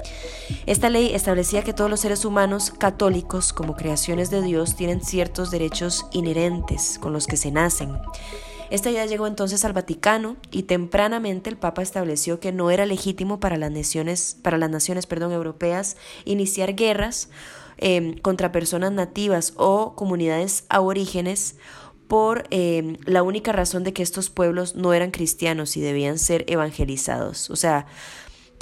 Esta 0.66 0.90
ley 0.90 1.14
establecía 1.14 1.64
que 1.64 1.74
todos 1.74 1.90
los 1.90 2.00
seres 2.00 2.26
humanos 2.26 2.72
católicos, 2.72 3.54
como 3.54 3.76
creaciones 3.76 4.30
de 4.30 4.42
Dios, 4.42 4.76
tienen 4.76 5.02
ciertos 5.02 5.52
derechos 5.52 6.06
inherentes 6.12 6.98
con 7.00 7.14
los 7.14 7.28
que 7.28 7.38
se 7.38 7.52
nacen. 7.52 7.98
Esta 8.70 8.90
idea 8.90 9.06
llegó 9.06 9.28
entonces 9.28 9.66
al 9.66 9.74
Vaticano 9.74 10.36
y 10.50 10.64
tempranamente 10.64 11.50
el 11.50 11.58
Papa 11.58 11.84
estableció 11.84 12.40
que 12.40 12.52
no 12.52 12.72
era 12.72 12.86
legítimo 12.86 13.40
para 13.40 13.58
las 13.58 13.72
naciones, 13.72 14.38
para 14.42 14.58
las 14.58 14.70
naciones 14.70 15.06
perdón, 15.06 15.32
europeas 15.32 15.96
iniciar 16.26 16.74
guerras 16.74 17.30
eh, 17.78 18.16
contra 18.22 18.52
personas 18.52 18.92
nativas 18.92 19.54
o 19.58 19.94
comunidades 19.96 20.66
aborígenes 20.70 21.56
por 22.08 22.46
em, 22.50 22.98
la 23.06 23.24
única 23.24 23.52
razón 23.52 23.84
de 23.84 23.94
que 23.94 24.04
estos 24.04 24.30
pueblos 24.30 24.76
no 24.76 24.94
eran 24.94 25.12
cristianos 25.12 25.78
y 25.78 25.82
debían 25.82 26.20
ser 26.20 26.46
evangelizados. 26.48 27.50
O 27.50 27.56
sea, 27.56 27.86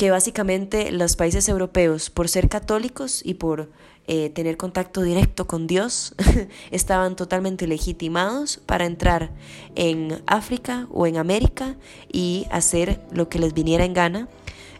que 0.01 0.09
básicamente 0.09 0.91
los 0.91 1.15
países 1.15 1.47
europeos, 1.47 2.09
por 2.09 2.27
ser 2.27 2.49
católicos 2.49 3.21
y 3.23 3.35
por 3.35 3.69
eh, 4.07 4.31
tener 4.31 4.57
contacto 4.57 5.03
directo 5.03 5.45
con 5.45 5.67
Dios, 5.67 6.15
estaban 6.71 7.15
totalmente 7.15 7.67
legitimados 7.67 8.57
para 8.65 8.87
entrar 8.87 9.29
en 9.75 10.23
África 10.25 10.87
o 10.89 11.05
en 11.05 11.17
América 11.17 11.75
y 12.11 12.47
hacer 12.49 12.99
lo 13.11 13.29
que 13.29 13.37
les 13.37 13.53
viniera 13.53 13.85
en 13.85 13.93
gana 13.93 14.27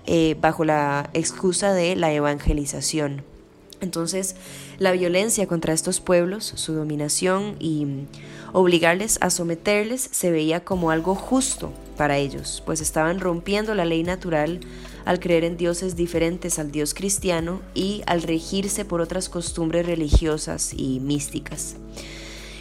eh, 0.07 0.35
bajo 0.41 0.65
la 0.65 1.11
excusa 1.13 1.71
de 1.71 1.95
la 1.95 2.11
evangelización. 2.11 3.23
Entonces, 3.79 4.35
la 4.81 4.93
violencia 4.93 5.45
contra 5.45 5.73
estos 5.73 5.99
pueblos, 5.99 6.53
su 6.55 6.73
dominación 6.73 7.55
y 7.59 7.85
obligarles 8.51 9.19
a 9.21 9.29
someterles 9.29 10.09
se 10.11 10.31
veía 10.31 10.63
como 10.63 10.89
algo 10.89 11.13
justo 11.13 11.71
para 11.97 12.17
ellos, 12.17 12.63
pues 12.65 12.81
estaban 12.81 13.19
rompiendo 13.19 13.75
la 13.75 13.85
ley 13.85 14.01
natural 14.01 14.59
al 15.05 15.19
creer 15.19 15.43
en 15.43 15.55
dioses 15.55 15.95
diferentes 15.95 16.57
al 16.57 16.71
dios 16.71 16.95
cristiano 16.95 17.61
y 17.75 18.01
al 18.07 18.23
regirse 18.23 18.83
por 18.83 19.01
otras 19.01 19.29
costumbres 19.29 19.85
religiosas 19.85 20.73
y 20.75 20.99
místicas. 20.99 21.75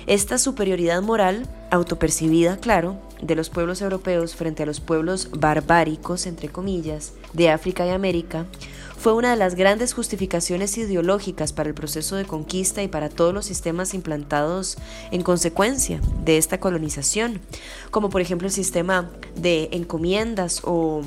Esta 0.06 0.36
superioridad 0.36 1.00
moral, 1.00 1.46
autopercibida, 1.70 2.58
claro, 2.58 2.98
de 3.22 3.34
los 3.34 3.48
pueblos 3.48 3.80
europeos 3.80 4.34
frente 4.34 4.64
a 4.64 4.66
los 4.66 4.80
pueblos 4.80 5.30
barbáricos, 5.38 6.26
entre 6.26 6.50
comillas, 6.50 7.14
de 7.32 7.48
África 7.48 7.86
y 7.86 7.90
América, 7.90 8.44
fue 9.00 9.14
una 9.14 9.30
de 9.30 9.36
las 9.36 9.54
grandes 9.54 9.94
justificaciones 9.94 10.76
ideológicas 10.76 11.54
para 11.54 11.70
el 11.70 11.74
proceso 11.74 12.16
de 12.16 12.26
conquista 12.26 12.82
y 12.82 12.88
para 12.88 13.08
todos 13.08 13.32
los 13.32 13.46
sistemas 13.46 13.94
implantados 13.94 14.76
en 15.10 15.22
consecuencia 15.22 16.02
de 16.26 16.36
esta 16.36 16.60
colonización, 16.60 17.40
como 17.90 18.10
por 18.10 18.20
ejemplo 18.20 18.46
el 18.46 18.52
sistema 18.52 19.10
de 19.36 19.70
encomiendas 19.72 20.60
o 20.64 21.00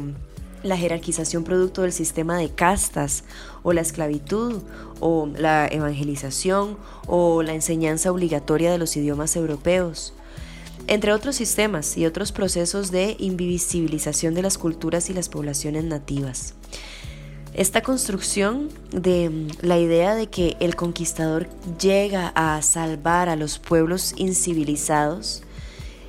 la 0.63 0.75
jerarquización 0.75 1.43
producto 1.43 1.83
del 1.83 1.93
sistema 1.93 2.35
de 2.39 2.49
castas 2.49 3.25
o 3.61 3.73
la 3.73 3.81
esclavitud 3.81 4.63
o 4.99 5.29
la 5.37 5.67
evangelización 5.67 6.77
o 7.05 7.43
la 7.43 7.53
enseñanza 7.53 8.11
obligatoria 8.11 8.71
de 8.71 8.79
los 8.79 8.97
idiomas 8.97 9.35
europeos 9.35 10.15
entre 10.87 11.13
otros 11.13 11.35
sistemas 11.35 11.95
y 11.95 12.07
otros 12.07 12.31
procesos 12.31 12.89
de 12.89 13.15
invisibilización 13.19 14.33
de 14.33 14.41
las 14.41 14.57
culturas 14.57 15.09
y 15.11 15.13
las 15.13 15.29
poblaciones 15.29 15.83
nativas. 15.85 16.55
Esta 17.53 17.81
construcción 17.81 18.69
de 18.91 19.47
la 19.61 19.77
idea 19.77 20.15
de 20.15 20.25
que 20.25 20.57
el 20.59 20.75
conquistador 20.75 21.47
llega 21.79 22.31
a 22.35 22.59
salvar 22.63 23.29
a 23.29 23.35
los 23.35 23.59
pueblos 23.59 24.15
incivilizados 24.17 25.43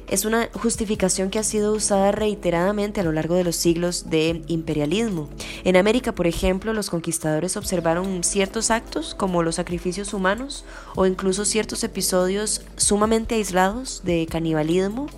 es 0.09 0.25
una 0.25 0.49
justificación 0.53 1.31
que 1.31 1.39
ha 1.39 1.43
sido 1.43 1.73
usada 1.73 2.13
reiteradamente 2.13 3.01
a 3.01 3.05
lo 3.05 3.13
largo 3.13 3.35
de 3.35 3.45
los 3.45 3.57
siglos 3.57 4.11
de 4.11 4.43
imperialismo. 4.49 5.29
En 5.65 5.77
América, 5.77 6.13
por 6.13 6.27
ejemplo, 6.27 6.73
los 6.73 6.91
conquistadores 6.91 7.57
observaron 7.57 8.23
ciertos 8.23 8.71
actos 8.71 9.15
como 9.15 9.43
los 9.43 9.57
sacrificios 9.57 10.15
humanos 10.15 10.65
o 10.95 11.07
incluso 11.07 11.45
ciertos 11.45 11.85
episodios 11.85 12.63
sumamente 12.77 13.35
aislados 13.35 14.03
de 14.05 14.27
canibalismo 14.27 15.09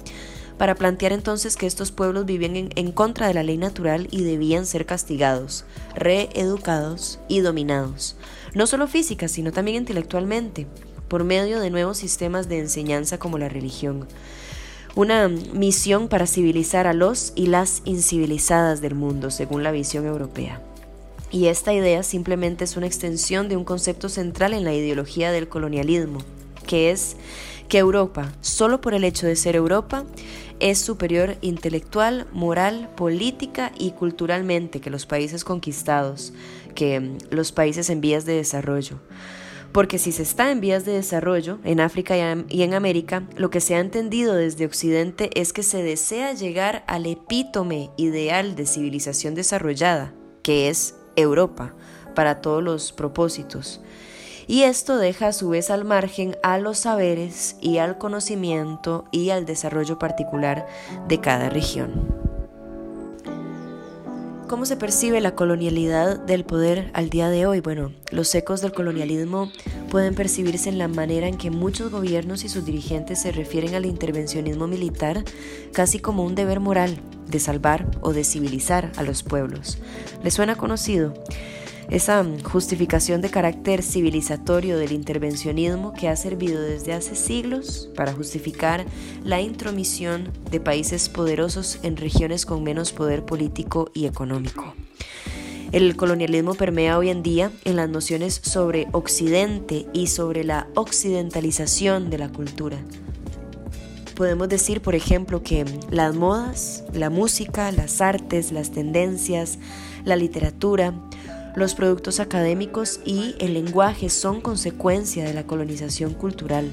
para 0.59 0.75
plantear 0.75 1.13
entonces 1.13 1.57
que 1.57 1.67
estos 1.67 1.93
pueblos 1.93 2.27
vivían 2.27 2.71
en, 2.75 2.93
contra 2.93 3.29
de 3.29 3.35
la 3.35 3.43
ley 3.43 3.59
natural 3.59 4.09
y 4.11 4.23
debían 4.23 4.67
ser 4.67 4.87
castigados, 4.87 5.65
reeducados 5.95 7.19
y 7.29 7.41
dominados, 7.41 8.17
no 8.55 8.67
solo 8.67 8.87
física, 8.87 9.29
sino 9.29 9.53
también 9.53 9.77
intelectualmente, 9.77 10.67
por 11.09 11.25
medio 11.25 11.61
de 11.61 11.71
nuevos 11.71 11.99
sistemas 11.99 12.49
de 12.49 12.59
enseñanza 12.59 13.19
como 13.19 13.39
la 13.39 13.49
religión. 13.49 14.07
Una 14.95 15.29
misión 15.29 16.09
para 16.09 16.27
civilizar 16.27 16.87
a 16.87 16.95
los 16.95 17.33
y 17.35 17.49
las 17.49 17.83
incivilizadas 17.85 18.81
del 18.81 18.95
mundo, 18.95 19.31
según 19.31 19.63
la 19.63 19.71
visión 19.71 20.07
europea. 20.07 20.63
Y 21.31 21.47
esta 21.49 21.75
idea 21.75 22.03
simplemente 22.03 22.65
es 22.65 22.77
una 22.77 22.87
extensión 22.87 23.49
de 23.49 23.57
un 23.57 23.65
concepto 23.65 24.09
central 24.09 24.55
en 24.55 24.65
la 24.65 24.73
ideología 24.73 25.33
del 25.33 25.49
colonialismo, 25.49 26.21
que 26.67 26.91
es 26.91 27.17
que 27.69 27.79
Europa, 27.79 28.33
solo 28.41 28.81
por 28.81 28.95
el 28.95 29.05
hecho 29.05 29.27
de 29.27 29.37
ser 29.37 29.57
Europa, 29.57 30.05
es 30.61 30.79
superior 30.79 31.37
intelectual, 31.41 32.27
moral, 32.33 32.91
política 32.97 33.73
y 33.79 33.93
culturalmente 33.93 34.81
que 34.81 34.91
los 34.91 35.07
países 35.07 35.45
conquistados, 35.45 36.33
que 36.75 37.01
mm, 37.01 37.19
los 37.31 37.53
países 37.53 37.91
en 37.91 38.01
vías 38.01 38.25
de 38.25 38.35
desarrollo. 38.35 39.01
Porque 39.73 39.99
si 39.99 40.13
se 40.13 40.23
está 40.23 40.51
en 40.51 40.61
vías 40.61 40.85
de 40.87 40.93
desarrollo, 40.93 41.59
en 41.65 41.81
África 41.81 42.17
y 42.49 42.63
en 42.63 42.75
América, 42.75 43.25
lo 43.37 43.51
que 43.51 43.61
se 43.61 43.75
ha 43.75 43.81
entendido 43.81 44.35
desde 44.35 44.65
Occidente 44.65 45.29
es 45.35 45.53
que 45.53 45.63
se 45.63 45.83
desea 45.83 46.33
llegar 46.33 46.83
al 46.87 47.05
epítome 47.05 47.91
ideal 47.99 48.57
de 48.57 48.65
civilización 48.65 49.35
desarrollada, 49.35 50.15
que 50.43 50.71
es 50.71 50.95
Europa, 51.15 51.75
para 52.15 52.41
todos 52.41 52.63
los 52.63 52.93
propósitos 52.93 53.83
y 54.47 54.63
esto 54.63 54.97
deja 54.97 55.29
a 55.29 55.33
su 55.33 55.49
vez 55.49 55.71
al 55.71 55.85
margen 55.85 56.37
a 56.43 56.59
los 56.59 56.79
saberes 56.79 57.57
y 57.61 57.79
al 57.79 57.99
conocimiento 57.99 59.05
y 59.11 59.31
al 59.31 59.47
desarrollo 59.47 59.99
particular 59.99 60.67
de 61.09 61.21
cada 61.21 61.49
región. 61.49 62.27
¿Cómo 64.49 64.65
se 64.65 64.77
percibe 64.77 65.21
la 65.21 65.35
colonialidad 65.35 66.21
del 66.21 66.45
poder 66.45 66.93
al 66.95 67.11
día 67.11 67.31
de 67.31 67.47
hoy? 67.47 67.59
Bueno, 67.59 67.93
los 68.13 68.33
ecos 68.33 68.61
del 68.61 68.71
colonialismo 68.71 69.51
pueden 69.91 70.15
percibirse 70.15 70.69
en 70.69 70.79
la 70.79 70.87
manera 70.87 71.27
en 71.27 71.37
que 71.37 71.51
muchos 71.51 71.91
gobiernos 71.91 72.45
y 72.45 72.49
sus 72.49 72.65
dirigentes 72.65 73.21
se 73.21 73.33
refieren 73.33 73.75
al 73.75 73.87
intervencionismo 73.87 74.69
militar 74.69 75.25
casi 75.73 75.99
como 75.99 76.23
un 76.23 76.37
deber 76.37 76.61
moral 76.61 76.97
de 77.27 77.41
salvar 77.41 77.91
o 78.03 78.13
de 78.13 78.23
civilizar 78.23 78.93
a 78.97 79.03
los 79.03 79.25
pueblos. 79.25 79.79
¿Les 80.23 80.35
suena 80.35 80.55
conocido? 80.55 81.13
Esa 81.91 82.25
justificación 82.43 83.21
de 83.21 83.31
carácter 83.31 83.83
civilizatorio 83.83 84.77
del 84.79 84.93
intervencionismo 84.93 85.93
que 85.93 86.09
ha 86.09 86.17
servido 86.17 86.61
desde 86.61 86.93
hace 86.93 87.15
siglos 87.15 87.89
para 87.95 88.13
justificar 88.13 88.85
la 89.23 89.41
intromisión 89.41 90.33
de 90.51 90.61
países 90.61 91.09
poderosos 91.09 91.79
en 91.83 91.97
regiones 91.97 92.45
con 92.45 92.63
menos 92.65 92.93
poder 92.93 93.25
político 93.25 93.91
y 93.95 94.07
económico. 94.07 94.75
El 95.73 95.97
colonialismo 95.97 96.55
permea 96.55 96.97
hoy 96.97 97.11
en 97.11 97.23
día 97.23 97.51
en 97.65 97.77
las 97.77 97.89
nociones 97.89 98.41
sobre 98.43 98.87
Occidente 98.93 99.87
y 99.93 100.07
sobre 100.07 100.45
la 100.45 100.69
occidentalización 100.75 102.09
de 102.09 102.19
la 102.19 102.29
cultura. 102.29 102.79
Podemos 104.15 104.49
decir, 104.49 104.81
por 104.81 104.95
ejemplo, 104.95 105.43
que 105.43 105.67
las 105.91 106.15
modas, 106.15 106.85
la 106.95 107.11
música, 107.11 107.71
las 107.73 108.01
artes, 108.01 108.53
las 108.53 108.71
tendencias, 108.71 109.59
la 110.05 110.17
literatura, 110.17 110.95
los 111.57 111.75
productos 111.75 112.21
académicos 112.21 113.01
y 113.05 113.35
el 113.41 113.55
lenguaje 113.55 114.11
son 114.11 114.43
consecuencia 114.43 115.25
de 115.25 115.33
la 115.35 115.47
colonización 115.47 116.13
cultural. 116.13 116.71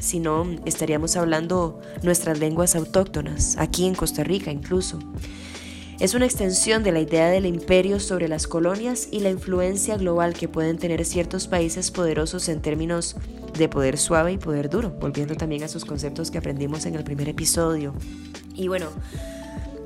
Si 0.00 0.20
no, 0.20 0.46
estaríamos 0.64 1.16
hablando 1.16 1.80
nuestras 2.02 2.38
lenguas 2.38 2.74
autóctonas, 2.76 3.56
aquí 3.58 3.86
en 3.86 3.94
Costa 3.94 4.24
Rica 4.24 4.50
incluso. 4.50 4.98
Es 6.00 6.14
una 6.14 6.24
extensión 6.24 6.82
de 6.82 6.92
la 6.92 7.00
idea 7.00 7.28
del 7.28 7.46
imperio 7.46 8.00
sobre 8.00 8.26
las 8.26 8.46
colonias 8.46 9.08
y 9.12 9.20
la 9.20 9.30
influencia 9.30 9.96
global 9.96 10.32
que 10.32 10.48
pueden 10.48 10.78
tener 10.78 11.04
ciertos 11.04 11.46
países 11.46 11.90
poderosos 11.90 12.48
en 12.48 12.62
términos 12.62 13.16
de 13.56 13.68
poder 13.68 13.98
suave 13.98 14.32
y 14.32 14.38
poder 14.38 14.70
duro, 14.70 14.90
volviendo 14.98 15.36
también 15.36 15.62
a 15.62 15.66
esos 15.66 15.84
conceptos 15.84 16.30
que 16.30 16.38
aprendimos 16.38 16.86
en 16.86 16.96
el 16.96 17.04
primer 17.04 17.28
episodio. 17.28 17.94
Y 18.54 18.68
bueno, 18.68 18.88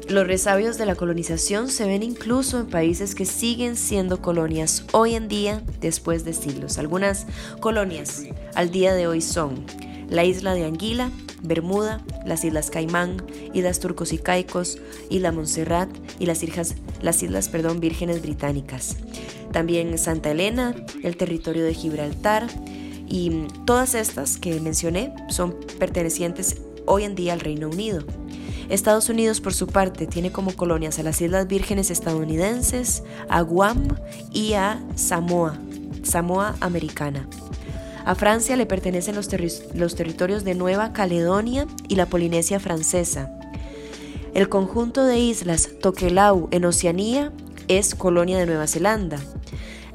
los 0.09 0.27
resabios 0.27 0.79
de 0.79 0.87
la 0.87 0.95
colonización 0.95 1.69
se 1.69 1.87
ven 1.87 2.03
incluso 2.03 2.59
en 2.61 2.67
países 2.67 3.15
que 3.15 3.27
siguen 3.27 3.77
siendo 3.77 4.23
colonias 4.23 4.85
hoy 4.93 5.15
en 5.15 5.29
día 5.29 5.63
después 5.81 6.25
de 6.25 6.33
siglos. 6.33 6.79
Algunas 6.79 7.27
colonias 7.61 8.25
al 8.55 8.71
día 8.71 8.95
de 8.95 9.07
hoy 9.07 9.21
son 9.21 9.65
la 10.09 10.25
isla 10.25 10.55
de 10.55 10.65
Anguila, 10.65 11.11
Bermuda, 11.43 12.03
las 12.25 12.45
Islas 12.45 12.71
Caimán, 12.71 13.23
Islas 13.53 13.81
Turcos 13.81 14.15
y 14.15 14.19
Caicos, 14.19 14.79
Isla 15.11 15.31
Montserrat 15.31 15.91
y 16.19 16.25
las 16.25 16.43
Islas, 16.43 16.75
las 17.03 17.23
islas 17.23 17.51
perdón, 17.51 17.81
Vírgenes 17.81 18.23
Británicas. 18.23 18.97
También 19.53 19.97
Santa 19.99 20.31
Elena, 20.31 20.75
el 21.03 21.17
territorio 21.19 21.65
de 21.65 21.75
Gibraltar 21.75 22.47
y 23.07 23.47
todas 23.67 23.95
estas 23.95 24.39
que 24.39 24.59
mencioné 24.61 25.13
son 25.29 25.55
pertenecientes 25.79 26.63
hoy 26.87 27.05
en 27.05 27.15
día 27.15 27.35
al 27.35 27.41
Reino 27.41 27.69
Unido. 27.69 28.05
Estados 28.69 29.09
Unidos, 29.09 29.41
por 29.41 29.55
su 29.55 29.67
parte, 29.67 30.07
tiene 30.07 30.31
como 30.31 30.55
colonias 30.55 30.99
a 30.99 31.03
las 31.03 31.21
Islas 31.23 31.47
Vírgenes 31.47 31.91
estadounidenses, 31.91 33.03
a 33.29 33.41
Guam 33.41 33.89
y 34.31 34.53
a 34.53 34.83
Samoa, 34.95 35.59
Samoa 36.03 36.55
Americana. 36.61 37.27
A 38.05 38.15
Francia 38.15 38.57
le 38.57 38.67
pertenecen 38.67 39.15
los, 39.15 39.29
territorios 39.29 40.45
de 40.45 40.55
Nueva 40.55 40.93
Caledonia 40.93 41.67
y 41.89 41.97
la 41.97 42.07
Polinesia 42.07 42.61
Francesa. 42.61 43.31
El 44.35 44.49
conjunto 44.49 45.05
de 45.05 45.19
islas 45.19 45.71
Tokelau 45.81 46.49
en 46.51 46.65
Oceanía 46.65 47.33
es 47.69 47.95
colonia 47.95 48.39
de 48.39 48.47
Nueva 48.47 48.67
Zelanda. 48.67 49.19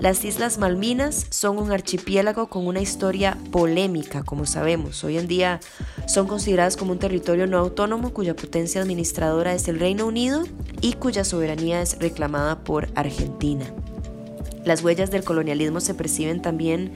Las 0.03 0.25
Islas 0.25 0.57
Malvinas 0.57 1.27
son 1.29 1.57
un 1.57 1.71
archipiélago 1.71 2.47
con 2.47 2.67
una 2.67 2.81
historia 2.81 3.37
polémica, 3.53 4.23
como 4.23 4.45
sabemos. 4.45 5.01
Hoy 5.05 5.17
en 5.17 5.29
día 5.29 5.61
son 6.09 6.27
consideradas 6.27 6.75
como 6.75 6.91
un 6.91 6.99
territorio 6.99 7.47
no 7.47 7.57
autónomo 7.57 8.11
cuya 8.11 8.35
potencia 8.35 8.81
administradora 8.81 9.53
es 9.53 9.69
el 9.69 9.79
Reino 9.79 10.05
Unido 10.05 10.43
y 10.81 10.95
cuya 10.95 11.23
soberanía 11.23 11.81
es 11.81 11.99
reclamada 11.99 12.65
por 12.65 12.89
Argentina. 12.95 13.65
Las 14.65 14.83
huellas 14.83 15.09
del 15.09 15.23
colonialismo 15.23 15.79
se 15.79 15.93
perciben 15.93 16.41
también 16.41 16.91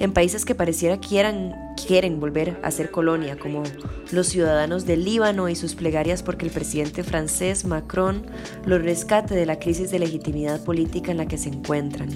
en 0.00 0.12
países 0.12 0.46
que 0.46 0.54
pareciera 0.54 0.98
quieran, 0.98 1.54
quieren 1.86 2.20
volver 2.20 2.58
a 2.62 2.70
ser 2.70 2.90
colonia, 2.90 3.38
como 3.38 3.62
los 4.10 4.26
ciudadanos 4.28 4.86
del 4.86 5.04
Líbano 5.04 5.48
y 5.50 5.54
sus 5.54 5.74
plegarias 5.74 6.22
porque 6.22 6.46
el 6.46 6.50
presidente 6.50 7.04
francés 7.04 7.66
Macron 7.66 8.26
los 8.64 8.82
rescate 8.82 9.34
de 9.34 9.44
la 9.44 9.58
crisis 9.58 9.90
de 9.90 9.98
legitimidad 9.98 10.64
política 10.64 11.10
en 11.10 11.18
la 11.18 11.26
que 11.26 11.36
se 11.36 11.50
encuentran. 11.50 12.08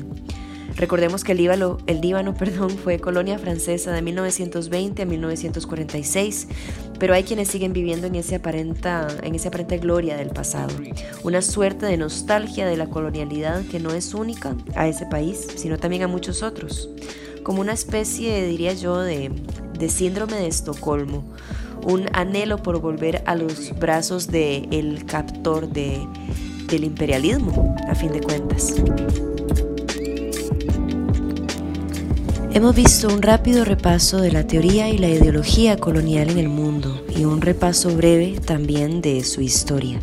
Recordemos 0.76 1.22
que 1.22 1.32
el 1.32 1.38
Líbano, 1.38 1.76
el 1.86 2.00
Líbano 2.00 2.34
perdón, 2.38 2.70
fue 2.70 2.98
colonia 2.98 3.38
francesa 3.38 3.92
de 3.92 4.00
1920 4.00 5.02
a 5.02 5.04
1946, 5.04 6.48
pero 6.98 7.12
hay 7.12 7.22
quienes 7.22 7.48
siguen 7.48 7.74
viviendo 7.74 8.06
en, 8.06 8.14
ese 8.14 8.36
aparenta, 8.36 9.08
en 9.22 9.34
esa 9.34 9.48
aparente 9.48 9.76
gloria 9.76 10.16
del 10.16 10.30
pasado. 10.30 10.74
Una 11.22 11.42
suerte 11.42 11.84
de 11.84 11.98
nostalgia 11.98 12.66
de 12.66 12.78
la 12.78 12.86
colonialidad 12.86 13.62
que 13.66 13.78
no 13.78 13.90
es 13.90 14.14
única 14.14 14.56
a 14.74 14.88
ese 14.88 15.04
país, 15.04 15.46
sino 15.54 15.76
también 15.76 16.02
a 16.02 16.08
muchos 16.08 16.42
otros 16.42 16.88
como 17.44 17.60
una 17.60 17.74
especie, 17.74 18.46
diría 18.46 18.72
yo, 18.72 18.98
de, 18.98 19.30
síndrome 19.88 20.36
de 20.36 20.48
Estocolmo, 20.48 21.22
un 21.86 22.08
anhelo 22.14 22.62
por 22.62 22.80
volver 22.80 23.22
a 23.26 23.36
los 23.36 23.78
brazos 23.78 24.28
del 24.28 24.66
el 24.72 25.04
captor 25.04 25.68
de, 25.68 26.00
del 26.68 26.84
imperialismo, 26.84 27.76
a 27.86 27.94
fin 27.94 28.10
de 28.12 28.20
cuentas. 28.20 28.74
Hemos 32.54 32.74
visto 32.74 33.08
un 33.08 33.20
rápido 33.20 33.64
repaso 33.64 34.20
de 34.20 34.32
la 34.32 34.46
teoría 34.46 34.88
y 34.88 34.96
la 34.96 35.08
ideología 35.08 35.76
colonial 35.76 36.30
en 36.30 36.38
el 36.38 36.48
mundo 36.48 37.04
y 37.14 37.24
un 37.24 37.42
repaso 37.42 37.94
breve 37.94 38.40
también 38.40 39.02
de 39.02 39.22
su 39.22 39.42
historia. 39.42 40.00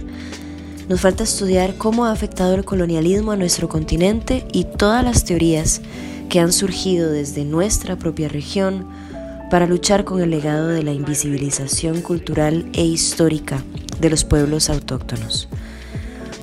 Nos 0.89 1.01
falta 1.01 1.23
estudiar 1.23 1.75
cómo 1.75 2.05
ha 2.05 2.11
afectado 2.11 2.53
el 2.53 2.65
colonialismo 2.65 3.31
a 3.31 3.37
nuestro 3.37 3.69
continente 3.69 4.45
y 4.51 4.65
todas 4.65 5.03
las 5.03 5.23
teorías 5.23 5.81
que 6.31 6.39
han 6.39 6.53
surgido 6.53 7.11
desde 7.11 7.43
nuestra 7.43 7.97
propia 7.97 8.29
región 8.29 8.87
para 9.51 9.67
luchar 9.67 10.05
con 10.05 10.21
el 10.21 10.29
legado 10.29 10.69
de 10.69 10.81
la 10.81 10.93
invisibilización 10.93 12.01
cultural 12.01 12.69
e 12.71 12.85
histórica 12.85 13.61
de 13.99 14.09
los 14.09 14.23
pueblos 14.23 14.69
autóctonos. 14.69 15.49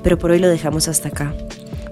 Pero 0.03 0.19
por 0.19 0.29
hoy 0.29 0.37
lo 0.37 0.47
dejamos 0.47 0.87
hasta 0.87 1.07
acá. 1.07 1.33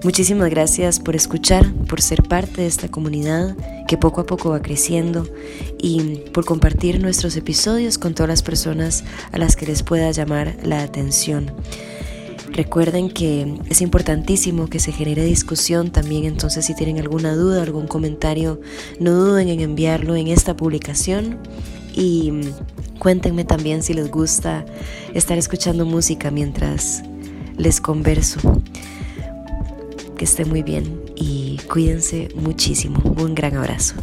Muchísimas 0.03 0.51
gracias 0.51 0.99
por 0.99 1.15
escuchar, 1.15 1.73
por 1.89 2.03
ser 2.03 2.21
parte 2.21 2.62
de 2.62 2.67
esta 2.67 2.88
comunidad 2.88 3.57
que 3.88 3.97
poco 3.97 4.21
a 4.21 4.27
poco 4.27 4.51
va 4.51 4.62
creciendo 4.62 5.27
y 5.79 6.17
por 6.33 6.45
compartir 6.45 7.01
nuestros 7.01 7.36
episodios 7.36 7.97
con 7.97 8.13
todas 8.13 8.29
las 8.29 8.43
personas 8.43 9.05
a 9.31 9.39
las 9.39 9.55
que 9.55 9.65
les 9.65 9.81
pueda 9.81 10.12
llamar 10.12 10.55
la 10.62 10.83
atención. 10.83 11.51
Recuerden 12.51 13.10
que 13.10 13.60
es 13.69 13.81
importantísimo 13.81 14.67
que 14.67 14.79
se 14.79 14.91
genere 14.91 15.23
discusión 15.23 15.91
también, 15.91 16.25
entonces 16.25 16.65
si 16.65 16.75
tienen 16.75 16.97
alguna 16.97 17.36
duda, 17.36 17.62
algún 17.62 17.88
comentario, 17.88 18.60
no 18.99 19.12
duden 19.12 19.49
en 19.49 19.60
enviarlo 19.60 20.15
en 20.15 20.27
esta 20.27 20.55
publicación 20.55 21.39
y 21.95 22.31
cuéntenme 22.99 23.43
también 23.43 23.83
si 23.83 23.93
les 23.93 24.10
gusta 24.10 24.65
estar 25.13 25.38
escuchando 25.38 25.86
música 25.86 26.31
mientras 26.31 27.03
les 27.57 27.81
converso. 27.81 28.39
Que 30.17 30.25
esté 30.25 30.45
muy 30.45 30.63
bien 30.63 30.99
y 31.15 31.60
cuídense 31.69 32.29
muchísimo. 32.36 32.99
Un 33.17 33.36
gran 33.36 33.55
abrazo. 33.55 33.93